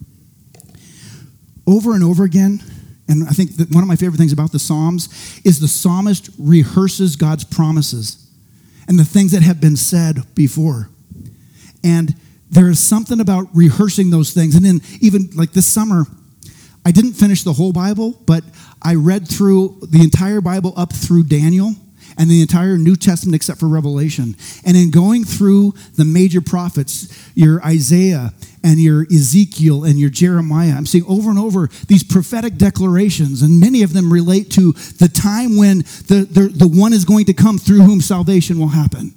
over 1.68 1.92
and 1.92 2.02
over 2.02 2.24
again, 2.24 2.60
and 3.08 3.28
I 3.28 3.30
think 3.30 3.56
that 3.56 3.70
one 3.70 3.82
of 3.82 3.88
my 3.88 3.96
favorite 3.96 4.16
things 4.16 4.32
about 4.32 4.52
the 4.52 4.58
Psalms 4.58 5.08
is 5.44 5.60
the 5.60 5.68
psalmist 5.68 6.30
rehearses 6.38 7.16
God's 7.16 7.44
promises 7.44 8.26
and 8.88 8.98
the 8.98 9.04
things 9.04 9.32
that 9.32 9.42
have 9.42 9.60
been 9.60 9.76
said 9.76 10.22
before. 10.34 10.88
And 11.84 12.14
there 12.50 12.70
is 12.70 12.80
something 12.80 13.20
about 13.20 13.48
rehearsing 13.54 14.10
those 14.10 14.32
things. 14.32 14.54
And 14.54 14.64
then, 14.64 14.80
even 15.00 15.28
like 15.34 15.52
this 15.52 15.66
summer, 15.66 16.06
I 16.86 16.90
didn't 16.90 17.12
finish 17.12 17.42
the 17.42 17.52
whole 17.52 17.72
Bible, 17.72 18.18
but 18.24 18.42
I 18.80 18.94
read 18.94 19.28
through 19.28 19.80
the 19.90 20.02
entire 20.02 20.40
Bible 20.40 20.72
up 20.76 20.92
through 20.92 21.24
Daniel 21.24 21.74
and 22.16 22.30
the 22.30 22.40
entire 22.40 22.78
New 22.78 22.96
Testament 22.96 23.34
except 23.34 23.60
for 23.60 23.68
Revelation. 23.68 24.36
And 24.64 24.76
in 24.76 24.90
going 24.90 25.24
through 25.24 25.74
the 25.96 26.04
major 26.04 26.40
prophets, 26.40 27.30
your 27.34 27.62
Isaiah 27.64 28.32
and 28.64 28.80
your 28.80 29.06
Ezekiel 29.12 29.84
and 29.84 29.98
your 29.98 30.10
Jeremiah, 30.10 30.74
I'm 30.76 30.86
seeing 30.86 31.04
over 31.06 31.30
and 31.30 31.38
over 31.38 31.68
these 31.86 32.02
prophetic 32.02 32.56
declarations, 32.56 33.42
and 33.42 33.60
many 33.60 33.82
of 33.82 33.92
them 33.92 34.12
relate 34.12 34.50
to 34.52 34.72
the 34.72 35.08
time 35.08 35.56
when 35.56 35.78
the, 35.78 36.26
the, 36.30 36.48
the 36.48 36.68
one 36.68 36.92
is 36.92 37.04
going 37.04 37.26
to 37.26 37.34
come 37.34 37.58
through 37.58 37.82
whom 37.82 38.00
salvation 38.00 38.58
will 38.58 38.68
happen. 38.68 39.14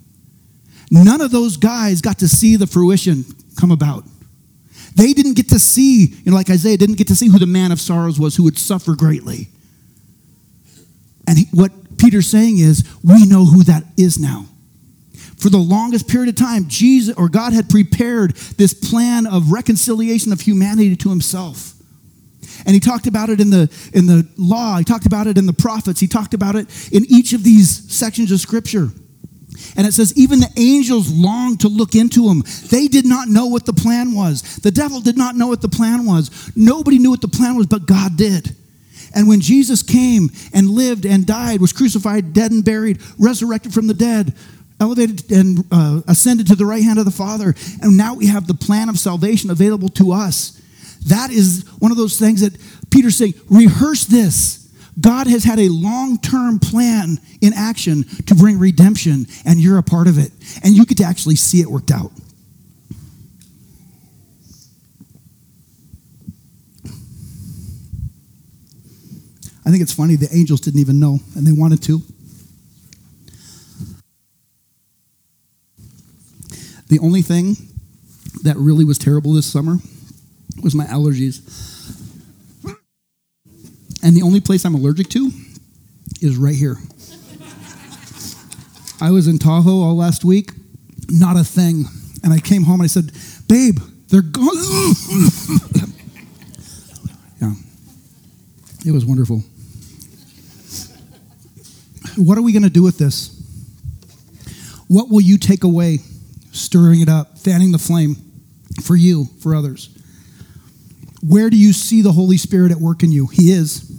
None 0.92 1.22
of 1.22 1.32
those 1.32 1.58
guys 1.58 2.02
got 2.02 2.20
to 2.20 2.28
see 2.28 2.58
the 2.58 2.68
fruition 2.68 3.24
come 3.58 3.72
about. 3.72 4.04
They 4.96 5.14
didn't 5.14 5.36
get 5.36 5.50
to 5.50 5.60
see, 5.60 6.08
you 6.08 6.32
know, 6.32 6.36
like 6.36 6.50
Isaiah 6.50 6.78
didn't 6.78 6.98
get 6.98 7.08
to 7.08 7.16
see 7.16 7.30
who 7.30 7.40
the 7.40 7.46
man 7.46 7.72
of 7.72 7.80
sorrows 7.80 8.20
was 8.20 8.36
who 8.36 8.44
would 8.44 8.58
suffer 8.58 8.96
greatly. 8.96 9.48
And 11.28 11.38
he, 11.38 11.46
what 11.52 11.72
Peter's 12.02 12.28
saying 12.28 12.58
is, 12.58 12.84
we 13.04 13.26
know 13.28 13.46
who 13.46 13.64
that 13.64 13.84
is 13.96 14.18
now. 14.20 14.46
For 15.38 15.50
the 15.50 15.58
longest 15.58 16.08
period 16.08 16.30
of 16.30 16.36
time, 16.36 16.66
Jesus 16.68 17.16
or 17.16 17.30
God 17.30 17.54
had 17.54 17.70
prepared 17.70 18.36
this 18.58 18.74
plan 18.74 19.28
of 19.28 19.52
reconciliation 19.52 20.32
of 20.34 20.42
humanity 20.42 20.96
to 20.96 21.10
himself. 21.10 21.74
And 22.66 22.74
he 22.74 22.80
talked 22.80 23.08
about 23.08 23.30
it 23.30 23.40
in 23.40 23.50
the, 23.50 23.72
in 23.94 24.08
the 24.08 24.28
law, 24.38 24.78
he 24.78 24.84
talked 24.84 25.06
about 25.06 25.28
it 25.28 25.38
in 25.38 25.46
the 25.46 25.54
prophets, 25.54 26.00
he 26.00 26.08
talked 26.08 26.34
about 26.34 26.56
it 26.56 26.68
in 26.92 27.06
each 27.08 27.34
of 27.34 27.44
these 27.44 27.92
sections 27.92 28.32
of 28.32 28.40
scripture. 28.40 28.90
And 29.76 29.86
it 29.86 29.94
says, 29.94 30.18
even 30.18 30.40
the 30.40 30.52
angels 30.58 31.12
longed 31.12 31.62
to 31.62 31.68
look 31.68 31.96
into 31.96 32.30
him. 32.30 32.44
They 32.70 32.88
did 32.88 33.06
not 33.06 33.28
know 33.28 33.46
what 33.48 33.66
the 33.66 33.74
plan 33.74 34.16
was. 34.16 34.58
The 34.58 34.72
devil 34.72 35.02
did 35.02 35.18
not 35.18 35.36
know 35.36 35.48
what 35.48 35.62
the 35.62 35.70
plan 35.70 36.06
was. 36.06 36.52
Nobody 36.56 36.98
knew 36.98 37.12
what 37.12 37.22
the 37.22 37.28
plan 37.28 37.56
was, 37.56 37.68
but 37.68 37.86
God 37.86 38.18
did. 38.18 38.56
And 39.14 39.28
when 39.28 39.42
Jesus 39.42 39.84
came 39.84 40.30
and 40.54 40.70
lived 40.70 41.06
and 41.06 41.26
died, 41.26 41.62
was 41.62 41.74
crucified, 41.74 42.34
dead 42.34 42.52
and 42.52 42.64
buried, 42.64 43.00
resurrected 43.18 43.74
from 43.74 43.88
the 43.88 43.94
dead, 43.94 44.34
elevated 44.80 45.32
and 45.32 45.66
uh, 45.72 46.02
ascended 46.08 46.48
to 46.48 46.56
the 46.56 46.66
right 46.66 46.84
hand 46.84 47.00
of 47.00 47.06
the 47.06 47.12
Father, 47.12 47.54
and 47.82 47.96
now 47.96 48.16
we 48.16 48.28
have 48.28 48.48
the 48.48 48.54
plan 48.54 48.90
of 48.90 48.98
salvation 48.98 49.50
available 49.50 49.90
to 49.90 50.12
us. 50.12 50.60
That 51.08 51.32
is 51.32 51.66
one 51.80 51.92
of 51.92 51.98
those 51.98 52.18
things 52.18 52.42
that 52.42 52.60
Peter's 52.90 53.16
saying, 53.16 53.34
rehearse 53.50 54.06
this. 54.06 54.60
God 55.00 55.28
has 55.28 55.44
had 55.44 55.60
a 55.60 55.70
long 55.70 56.18
term 56.18 56.60
plan 56.60 57.18
in 57.40 57.54
action 57.54 58.04
to 58.28 58.36
bring 58.36 58.60
redemption, 58.60 59.26
and 59.46 59.60
you're 59.60 59.78
a 59.78 59.84
part 59.84 60.08
of 60.08 60.18
it. 60.18 60.32
And 60.64 60.74
you 60.74 60.86
get 60.86 60.98
to 60.98 61.06
actually 61.06 61.36
see 61.36 61.62
it 61.62 61.68
worked 61.68 61.92
out. 61.92 62.12
I 69.66 69.70
think 69.70 69.82
it's 69.82 69.94
funny 69.94 70.16
the 70.16 70.34
angels 70.36 70.62
didn't 70.62 70.80
even 70.80 71.00
know, 71.00 71.20
and 71.36 71.46
they 71.46 71.52
wanted 71.52 71.84
to. 71.84 72.02
The 76.88 77.00
only 77.00 77.22
thing 77.22 77.56
that 78.44 78.58
really 78.58 78.84
was 78.84 78.98
terrible 78.98 79.34
this 79.34 79.46
summer 79.46 79.78
was 80.62 80.76
my 80.76 80.86
allergies. 80.86 81.40
And 84.04 84.18
the 84.18 84.24
only 84.24 84.42
place 84.42 84.66
I'm 84.66 84.76
allergic 84.76 85.10
to 85.10 85.32
is 86.22 86.38
right 86.38 86.56
here. 86.56 86.78
I 89.00 89.12
was 89.12 89.28
in 89.28 89.40
Tahoe 89.40 89.82
all 89.82 89.96
last 89.96 90.26
week, 90.26 90.52
not 91.10 91.38
a 91.38 91.44
thing. 91.44 91.86
And 92.24 92.34
I 92.34 92.40
came 92.40 92.64
home 92.64 92.82
and 92.82 92.84
I 92.84 92.88
said, 92.88 93.12
Babe, 93.48 93.80
they're 94.10 94.22
gone. 94.22 94.46
yeah. 97.42 97.54
It 98.86 98.92
was 98.92 99.06
wonderful. 99.06 99.44
What 102.18 102.38
are 102.38 102.42
we 102.42 102.52
going 102.52 102.64
to 102.64 102.70
do 102.70 102.84
with 102.84 102.98
this? 102.98 103.38
What 104.88 105.10
will 105.10 105.22
you 105.22 105.38
take 105.38 105.64
away? 105.64 106.00
Stirring 106.52 107.02
it 107.02 107.08
up, 107.08 107.38
fanning 107.38 107.72
the 107.72 107.78
flame 107.78 108.16
for 108.84 108.96
you, 108.96 109.26
for 109.40 109.56
others. 109.56 109.90
Where 111.22 111.50
do 111.50 111.58
you 111.58 111.72
see 111.72 112.02
the 112.02 112.12
Holy 112.12 112.38
Spirit 112.38 112.72
at 112.72 112.78
work 112.80 113.04
in 113.04 113.12
you? 113.12 113.28
He 113.28 113.52
is. 113.52 113.90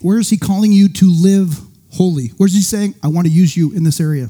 Where 0.00 0.18
is 0.18 0.30
He 0.30 0.36
calling 0.36 0.72
you 0.72 0.88
to 0.88 1.04
live 1.04 1.58
holy? 1.92 2.28
Where's 2.36 2.54
He 2.54 2.62
saying, 2.62 2.94
I 3.02 3.08
want 3.08 3.26
to 3.26 3.32
use 3.32 3.56
you 3.56 3.72
in 3.72 3.84
this 3.84 4.00
area? 4.00 4.28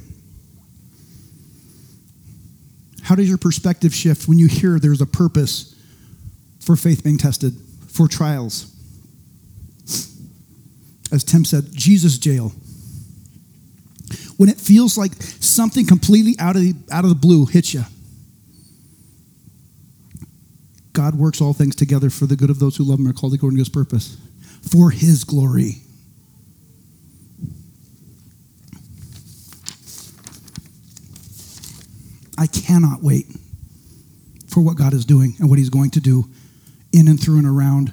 How 3.02 3.14
does 3.14 3.28
your 3.28 3.38
perspective 3.38 3.94
shift 3.94 4.28
when 4.28 4.38
you 4.38 4.46
hear 4.46 4.78
there's 4.78 5.00
a 5.00 5.06
purpose 5.06 5.74
for 6.60 6.76
faith 6.76 7.04
being 7.04 7.18
tested, 7.18 7.54
for 7.94 8.08
trials? 8.08 8.70
As 11.12 11.22
Tim 11.24 11.44
said, 11.44 11.72
Jesus 11.72 12.18
jail 12.18 12.52
when 14.36 14.48
it 14.48 14.58
feels 14.58 14.98
like 14.98 15.12
something 15.22 15.86
completely 15.86 16.34
out 16.38 16.56
of 16.56 16.62
the, 16.62 16.74
out 16.90 17.04
of 17.04 17.10
the 17.10 17.16
blue 17.16 17.46
hits 17.46 17.72
you. 17.72 17.84
God 20.92 21.14
works 21.16 21.40
all 21.40 21.52
things 21.52 21.74
together 21.74 22.10
for 22.10 22.26
the 22.26 22.36
good 22.36 22.50
of 22.50 22.58
those 22.58 22.76
who 22.76 22.84
love 22.84 22.98
him 22.98 23.06
and 23.06 23.14
are 23.14 23.18
called 23.18 23.34
according 23.34 23.56
to 23.56 23.60
his 23.60 23.68
purpose, 23.68 24.16
for 24.70 24.90
his 24.90 25.24
glory. 25.24 25.82
I 32.36 32.46
cannot 32.46 33.02
wait 33.02 33.26
for 34.48 34.60
what 34.60 34.76
God 34.76 34.92
is 34.92 35.04
doing 35.04 35.34
and 35.38 35.48
what 35.48 35.58
he's 35.58 35.70
going 35.70 35.90
to 35.90 36.00
do 36.00 36.28
in 36.94 37.08
and 37.08 37.20
through 37.20 37.38
and 37.38 37.46
around 37.46 37.92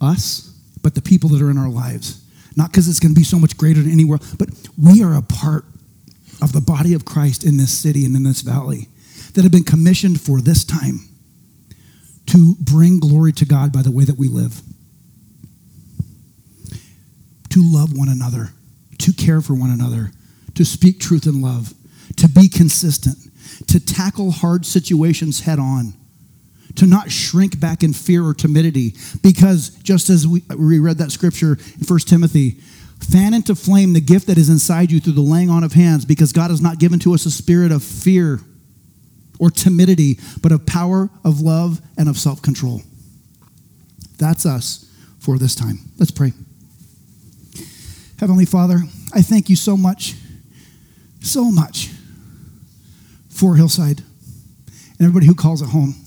us, 0.00 0.52
but 0.82 0.94
the 0.94 1.00
people 1.00 1.30
that 1.30 1.40
are 1.40 1.50
in 1.50 1.56
our 1.56 1.68
lives. 1.68 2.20
Not 2.56 2.70
because 2.70 2.88
it's 2.88 3.00
going 3.00 3.14
to 3.14 3.18
be 3.18 3.24
so 3.24 3.38
much 3.38 3.56
greater 3.56 3.80
than 3.80 3.90
anywhere, 3.90 4.18
but 4.38 4.48
we 4.80 5.02
are 5.02 5.14
a 5.14 5.22
part 5.22 5.64
of 6.42 6.52
the 6.52 6.60
body 6.60 6.94
of 6.94 7.04
Christ 7.04 7.44
in 7.44 7.56
this 7.56 7.72
city 7.72 8.04
and 8.04 8.14
in 8.14 8.22
this 8.22 8.42
valley 8.42 8.88
that 9.34 9.42
have 9.42 9.52
been 9.52 9.64
commissioned 9.64 10.20
for 10.20 10.40
this 10.40 10.64
time 10.64 11.00
to 12.26 12.56
bring 12.60 13.00
glory 13.00 13.32
to 13.32 13.44
God 13.44 13.72
by 13.72 13.82
the 13.82 13.90
way 13.90 14.04
that 14.04 14.18
we 14.18 14.28
live, 14.28 14.60
to 17.50 17.62
love 17.62 17.96
one 17.96 18.08
another, 18.08 18.50
to 18.98 19.12
care 19.12 19.40
for 19.40 19.54
one 19.54 19.70
another, 19.70 20.10
to 20.54 20.64
speak 20.64 21.00
truth 21.00 21.26
in 21.26 21.40
love, 21.40 21.74
to 22.16 22.28
be 22.28 22.48
consistent, 22.48 23.16
to 23.68 23.84
tackle 23.84 24.30
hard 24.30 24.64
situations 24.64 25.40
head 25.40 25.58
on 25.58 25.94
to 26.76 26.86
not 26.86 27.10
shrink 27.10 27.60
back 27.60 27.82
in 27.82 27.92
fear 27.92 28.24
or 28.24 28.34
timidity. 28.34 28.94
Because 29.22 29.70
just 29.82 30.10
as 30.10 30.26
we, 30.26 30.42
we 30.56 30.78
read 30.78 30.98
that 30.98 31.12
scripture 31.12 31.52
in 31.52 31.86
1 31.86 31.98
Timothy, 32.00 32.52
fan 33.00 33.34
into 33.34 33.54
flame 33.54 33.92
the 33.92 34.00
gift 34.00 34.26
that 34.26 34.38
is 34.38 34.48
inside 34.48 34.90
you 34.90 35.00
through 35.00 35.12
the 35.12 35.20
laying 35.20 35.50
on 35.50 35.62
of 35.62 35.72
hands, 35.72 36.04
because 36.04 36.32
God 36.32 36.50
has 36.50 36.60
not 36.60 36.78
given 36.78 36.98
to 37.00 37.14
us 37.14 37.26
a 37.26 37.30
spirit 37.30 37.70
of 37.72 37.82
fear 37.82 38.40
or 39.38 39.50
timidity, 39.50 40.18
but 40.42 40.52
of 40.52 40.66
power, 40.66 41.10
of 41.24 41.40
love, 41.40 41.80
and 41.98 42.08
of 42.08 42.16
self 42.16 42.40
control. 42.40 42.82
That's 44.18 44.46
us 44.46 44.90
for 45.18 45.38
this 45.38 45.54
time. 45.54 45.78
Let's 45.98 46.10
pray. 46.10 46.32
Heavenly 48.18 48.44
Father, 48.44 48.80
I 49.12 49.22
thank 49.22 49.48
you 49.48 49.56
so 49.56 49.76
much, 49.76 50.14
so 51.20 51.50
much 51.50 51.90
for 53.28 53.56
Hillside 53.56 54.00
and 54.98 55.00
everybody 55.00 55.26
who 55.26 55.34
calls 55.34 55.60
it 55.60 55.68
home. 55.68 56.03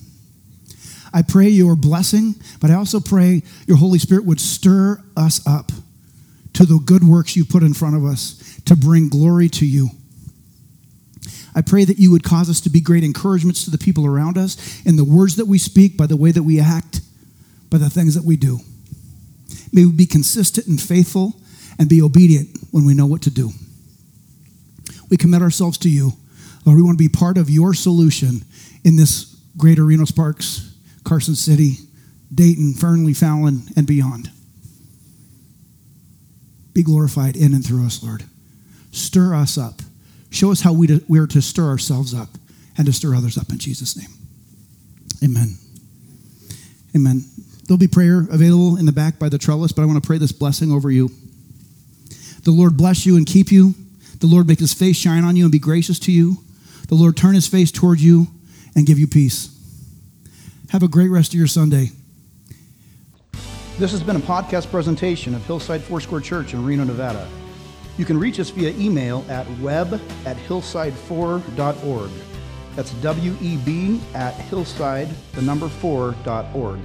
I 1.17 1.23
pray 1.23 1.47
your 1.47 1.75
blessing, 1.75 2.35
but 2.61 2.69
I 2.69 2.75
also 2.75 2.99
pray 2.99 3.41
your 3.65 3.77
Holy 3.77 3.97
Spirit 3.97 4.25
would 4.25 4.39
stir 4.39 5.03
us 5.15 5.41
up 5.47 5.71
to 6.53 6.63
the 6.63 6.77
good 6.77 7.03
works 7.03 7.35
you 7.35 7.43
put 7.43 7.63
in 7.63 7.73
front 7.73 7.95
of 7.95 8.05
us 8.05 8.61
to 8.65 8.75
bring 8.75 9.09
glory 9.09 9.49
to 9.49 9.65
you. 9.65 9.89
I 11.55 11.63
pray 11.63 11.85
that 11.85 11.97
you 11.97 12.11
would 12.11 12.23
cause 12.23 12.51
us 12.51 12.61
to 12.61 12.69
be 12.69 12.81
great 12.81 13.03
encouragements 13.03 13.65
to 13.65 13.71
the 13.71 13.79
people 13.79 14.05
around 14.05 14.37
us 14.37 14.85
in 14.85 14.95
the 14.95 15.03
words 15.03 15.37
that 15.37 15.47
we 15.47 15.57
speak, 15.57 15.97
by 15.97 16.05
the 16.05 16.15
way 16.15 16.29
that 16.31 16.43
we 16.43 16.59
act, 16.59 17.01
by 17.71 17.79
the 17.79 17.89
things 17.89 18.13
that 18.13 18.23
we 18.23 18.37
do. 18.37 18.59
May 19.73 19.85
we 19.85 19.93
be 19.93 20.05
consistent 20.05 20.67
and 20.67 20.79
faithful 20.79 21.41
and 21.79 21.89
be 21.89 21.99
obedient 21.99 22.59
when 22.69 22.85
we 22.85 22.93
know 22.93 23.07
what 23.07 23.23
to 23.23 23.31
do. 23.31 23.49
We 25.09 25.17
commit 25.17 25.41
ourselves 25.41 25.79
to 25.79 25.89
you. 25.89 26.11
Lord, 26.63 26.77
we 26.77 26.83
want 26.83 26.95
to 26.95 27.03
be 27.03 27.09
part 27.09 27.39
of 27.39 27.49
your 27.49 27.73
solution 27.73 28.45
in 28.83 28.97
this 28.97 29.35
greater 29.57 29.83
Reno 29.83 30.05
Sparks 30.05 30.76
Carson 31.07 31.35
City, 31.35 31.77
Dayton, 32.33 32.73
Fernley, 32.73 33.13
Fallon, 33.13 33.61
and 33.77 33.87
beyond. 33.87 34.29
Be 36.73 36.83
glorified 36.83 37.37
in 37.37 37.53
and 37.53 37.65
through 37.65 37.85
us, 37.85 38.03
Lord. 38.03 38.25
Stir 38.91 39.33
us 39.33 39.57
up. 39.57 39.81
Show 40.29 40.51
us 40.51 40.59
how 40.59 40.73
we, 40.73 41.01
we 41.07 41.19
are 41.19 41.27
to 41.27 41.41
stir 41.41 41.69
ourselves 41.69 42.13
up 42.13 42.29
and 42.77 42.85
to 42.85 42.93
stir 42.93 43.15
others 43.15 43.37
up 43.37 43.49
in 43.49 43.57
Jesus' 43.57 43.95
name. 43.95 44.09
Amen. 45.23 45.57
Amen. 46.93 47.23
There'll 47.65 47.79
be 47.79 47.87
prayer 47.87 48.27
available 48.29 48.75
in 48.75 48.85
the 48.85 48.91
back 48.91 49.17
by 49.17 49.29
the 49.29 49.37
trellis, 49.37 49.71
but 49.71 49.83
I 49.83 49.85
want 49.85 50.03
to 50.03 50.05
pray 50.05 50.17
this 50.17 50.33
blessing 50.33 50.73
over 50.73 50.91
you. 50.91 51.09
The 52.43 52.51
Lord 52.51 52.75
bless 52.75 53.05
you 53.05 53.15
and 53.15 53.25
keep 53.25 53.49
you. 53.49 53.73
The 54.19 54.27
Lord 54.27 54.45
make 54.47 54.59
his 54.59 54.73
face 54.73 54.97
shine 54.97 55.23
on 55.23 55.37
you 55.37 55.45
and 55.45 55.51
be 55.53 55.59
gracious 55.59 55.99
to 55.99 56.11
you. 56.11 56.37
The 56.89 56.95
Lord 56.95 57.15
turn 57.15 57.33
his 57.33 57.47
face 57.47 57.71
toward 57.71 58.01
you 58.01 58.27
and 58.75 58.85
give 58.85 58.99
you 58.99 59.07
peace. 59.07 59.56
Have 60.71 60.83
a 60.83 60.87
great 60.87 61.09
rest 61.09 61.33
of 61.33 61.39
your 61.39 61.47
Sunday. 61.47 61.91
This 63.77 63.91
has 63.91 64.01
been 64.01 64.15
a 64.15 64.19
podcast 64.19 64.69
presentation 64.69 65.33
of 65.33 65.45
Hillside 65.45 65.81
Foursquare 65.81 66.19
Church 66.19 66.53
in 66.53 66.65
Reno, 66.65 66.83
Nevada. 66.83 67.27
You 67.97 68.05
can 68.05 68.19
reach 68.19 68.39
us 68.39 68.49
via 68.49 68.71
email 68.71 69.23
at 69.29 69.47
web 69.59 70.01
at 70.25 70.35
hillside4.org. 70.37 72.11
That's 72.75 72.91
W 72.91 73.35
E 73.41 73.57
B 73.57 74.01
at 74.13 74.33
hillside, 74.33 75.09
the 75.33 75.41
number 75.41 75.67
4.org. 75.67 76.79